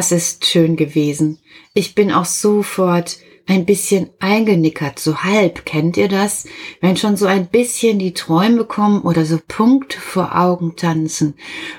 Das 0.00 0.12
ist 0.12 0.46
schön 0.46 0.76
gewesen. 0.76 1.40
Ich 1.74 1.94
bin 1.94 2.10
auch 2.10 2.24
sofort 2.24 3.18
ein 3.46 3.66
bisschen 3.66 4.08
eingenickert, 4.18 4.98
so 4.98 5.24
halb, 5.24 5.66
kennt 5.66 5.98
ihr 5.98 6.08
das? 6.08 6.46
Wenn 6.80 6.96
schon 6.96 7.18
so 7.18 7.26
ein 7.26 7.48
bisschen 7.48 7.98
die 7.98 8.14
Träume 8.14 8.64
kommen 8.64 9.02
oder 9.02 9.26
so 9.26 9.38
Punkt 9.46 9.92
vor 9.92 10.38
Augen 10.38 10.74
tanzen 10.74 11.34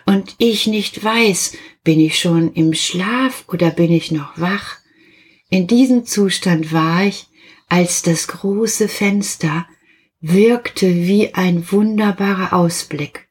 und 0.06 0.36
ich 0.38 0.68
nicht 0.68 1.04
weiß, 1.04 1.58
bin 1.84 2.00
ich 2.00 2.20
schon 2.20 2.54
im 2.54 2.76
Schlaf 2.76 3.46
oder 3.48 3.72
bin 3.72 3.92
ich 3.92 4.12
noch 4.12 4.40
wach? 4.40 4.78
In 5.50 5.66
diesem 5.66 6.06
Zustand 6.06 6.72
war 6.72 7.04
ich, 7.06 7.26
als 7.70 8.04
das 8.04 8.28
große 8.28 8.88
Fenster 8.88 9.66
wirkte 10.20 11.08
wie 11.08 11.34
ein 11.34 11.72
wunderbarer 11.72 12.54
Ausblick, 12.54 13.30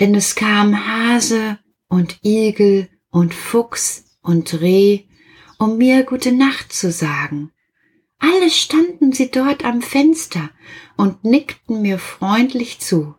denn 0.00 0.16
es 0.16 0.34
kam 0.34 0.84
Hase 0.84 1.60
und 1.86 2.18
Igel 2.24 2.88
und 3.10 3.32
Fuchs 3.32 4.05
und 4.26 4.60
Reh, 4.60 5.04
um 5.58 5.78
mir 5.78 6.02
gute 6.02 6.32
Nacht 6.32 6.72
zu 6.72 6.90
sagen. 6.90 7.52
Alle 8.18 8.50
standen 8.50 9.12
sie 9.12 9.30
dort 9.30 9.64
am 9.64 9.82
Fenster 9.82 10.50
und 10.96 11.24
nickten 11.24 11.82
mir 11.82 11.98
freundlich 11.98 12.80
zu. 12.80 13.14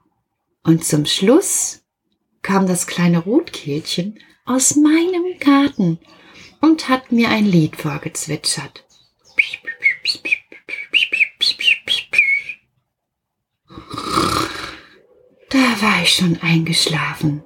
Und 0.64 0.84
zum 0.84 1.06
Schluss 1.06 1.84
kam 2.42 2.68
das 2.68 2.88
kleine 2.88 3.20
Rotkehlchen 3.20 4.20
aus 4.46 4.76
meinem 4.76 5.40
Garten 5.40 6.00
und 6.62 6.90
hat 6.90 7.12
mir 7.12 7.30
ein 7.30 7.46
Lied 7.46 7.76
vorgezwitschert. 7.76 8.86
Da 15.50 15.82
war 15.82 16.02
ich 16.02 16.14
schon 16.14 16.38
eingeschlafen. 16.42 17.44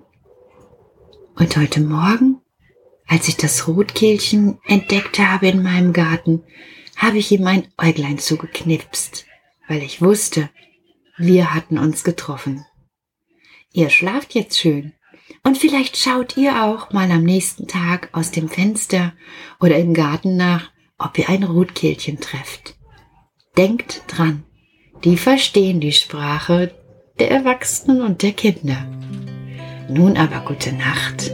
Und 1.35 1.57
heute 1.57 1.81
Morgen, 1.81 2.30
als 3.11 3.27
ich 3.27 3.35
das 3.35 3.67
Rotkehlchen 3.67 4.57
entdeckt 4.65 5.19
habe 5.19 5.49
in 5.49 5.61
meinem 5.61 5.91
Garten, 5.91 6.43
habe 6.95 7.17
ich 7.17 7.29
ihm 7.33 7.45
ein 7.45 7.67
Äuglein 7.77 8.19
zugeknipst, 8.19 9.25
weil 9.67 9.83
ich 9.83 10.01
wusste, 10.01 10.49
wir 11.17 11.53
hatten 11.53 11.77
uns 11.77 12.05
getroffen. 12.05 12.65
Ihr 13.73 13.89
schlaft 13.89 14.33
jetzt 14.33 14.57
schön. 14.57 14.93
Und 15.43 15.57
vielleicht 15.57 15.97
schaut 15.97 16.37
ihr 16.37 16.63
auch 16.63 16.93
mal 16.93 17.11
am 17.11 17.23
nächsten 17.23 17.67
Tag 17.67 18.07
aus 18.13 18.31
dem 18.31 18.47
Fenster 18.47 19.11
oder 19.59 19.75
im 19.77 19.93
Garten 19.93 20.37
nach, 20.37 20.71
ob 20.97 21.17
ihr 21.17 21.27
ein 21.27 21.43
Rotkehlchen 21.43 22.21
trefft. 22.21 22.75
Denkt 23.57 24.03
dran, 24.07 24.45
die 25.03 25.17
verstehen 25.17 25.81
die 25.81 25.91
Sprache 25.91 26.73
der 27.19 27.29
Erwachsenen 27.29 28.03
und 28.03 28.23
der 28.23 28.31
Kinder. 28.31 28.87
Nun 29.89 30.15
aber 30.15 30.45
gute 30.45 30.71
Nacht. 30.71 31.33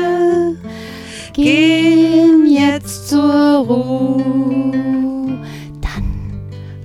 gehen 1.33 2.45
jetzt 2.47 3.09
zur 3.09 3.65
Ruhe. 3.67 4.23
Dann 5.81 6.41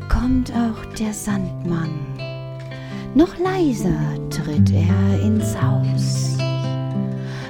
kommt 0.09 0.53
auch 0.53 0.85
der 0.99 1.13
Sandmann. 1.13 1.91
Noch 3.15 3.39
leiser 3.39 3.97
tritt 4.31 4.71
er 4.73 5.21
ins 5.23 5.57
Haus, 5.61 6.37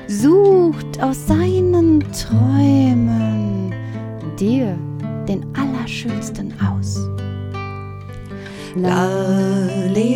sucht 0.06 1.02
aus 1.02 1.26
seinen 1.26 2.04
Träumen 2.12 3.74
dir 4.38 4.78
den 5.28 5.44
Allerschönsten 5.56 6.54
aus. 6.60 7.00
Lalelu, 8.76 10.06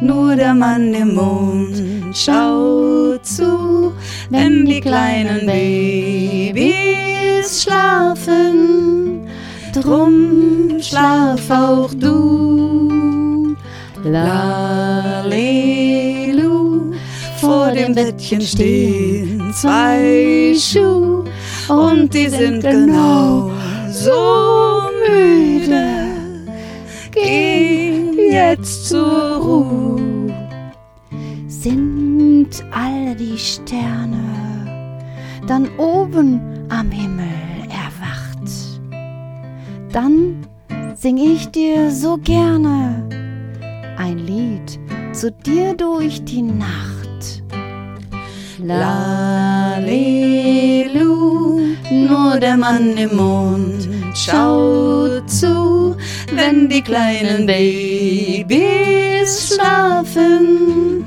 nur 0.00 0.36
der 0.36 0.54
Mann 0.54 0.94
im 0.94 1.14
Mond 1.14 1.82
schaut 2.16 3.26
zu, 3.26 3.92
wenn 4.30 4.66
die 4.66 4.80
kleinen 4.80 5.46
Babys 5.46 6.68
schlafen. 7.62 9.26
Drum 9.72 10.80
schlaf 10.80 11.50
auch 11.50 11.92
du. 11.94 13.56
Lalelu, 14.04 15.32
vor 17.40 17.72
dem 17.72 17.94
Bettchen 17.94 18.40
stehen 18.40 19.52
zwei 19.54 20.54
Schuhe 20.56 21.24
und 21.68 22.14
die 22.14 22.28
sind 22.28 22.62
genau 22.62 23.50
so 23.90 24.82
müde. 25.08 25.84
Geh 27.12 28.30
jetzt 28.30 28.88
zur 28.88 29.36
Ruhe. 29.36 29.78
Sind 32.38 32.62
all 32.70 33.16
die 33.16 33.36
Sterne 33.36 34.22
dann 35.48 35.68
oben 35.76 36.40
am 36.68 36.88
Himmel 36.88 37.26
erwacht? 37.68 38.48
Dann 39.92 40.46
sing 40.94 41.18
ich 41.18 41.48
dir 41.48 41.90
so 41.90 42.16
gerne 42.16 43.08
ein 43.96 44.18
Lied 44.18 44.78
zu 45.12 45.32
dir 45.32 45.74
durch 45.74 46.22
die 46.22 46.42
Nacht. 46.42 47.42
Lalelu, 48.62 49.98
nur 51.90 52.38
der 52.38 52.56
Mann 52.56 52.96
im 52.96 53.16
Mond 53.16 53.88
schaut 54.14 55.28
zu, 55.28 55.96
wenn 56.36 56.68
die 56.68 56.82
kleinen 56.82 57.46
Babys 57.46 59.56
schlafen. 59.56 61.04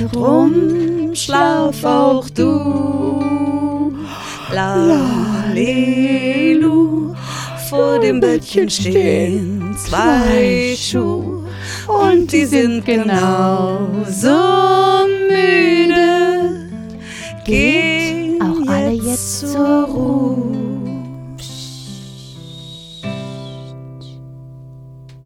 Drum 0.00 1.14
schlaf 1.14 1.84
auch 1.84 2.28
du. 2.30 3.92
Lalelu, 4.52 5.94
vor 7.68 8.00
dem 8.00 8.18
Bettchen 8.18 8.68
stehen 8.68 9.76
zwei 9.78 10.74
Schuhe 10.76 11.44
und 11.86 12.32
die 12.32 12.44
sind 12.44 12.84
genauso 12.84 14.36
müde. 15.28 16.68
Geh 17.44 18.38
Auch 18.40 18.66
alle 18.68 18.92
jetzt 18.92 19.52
zur 19.52 19.88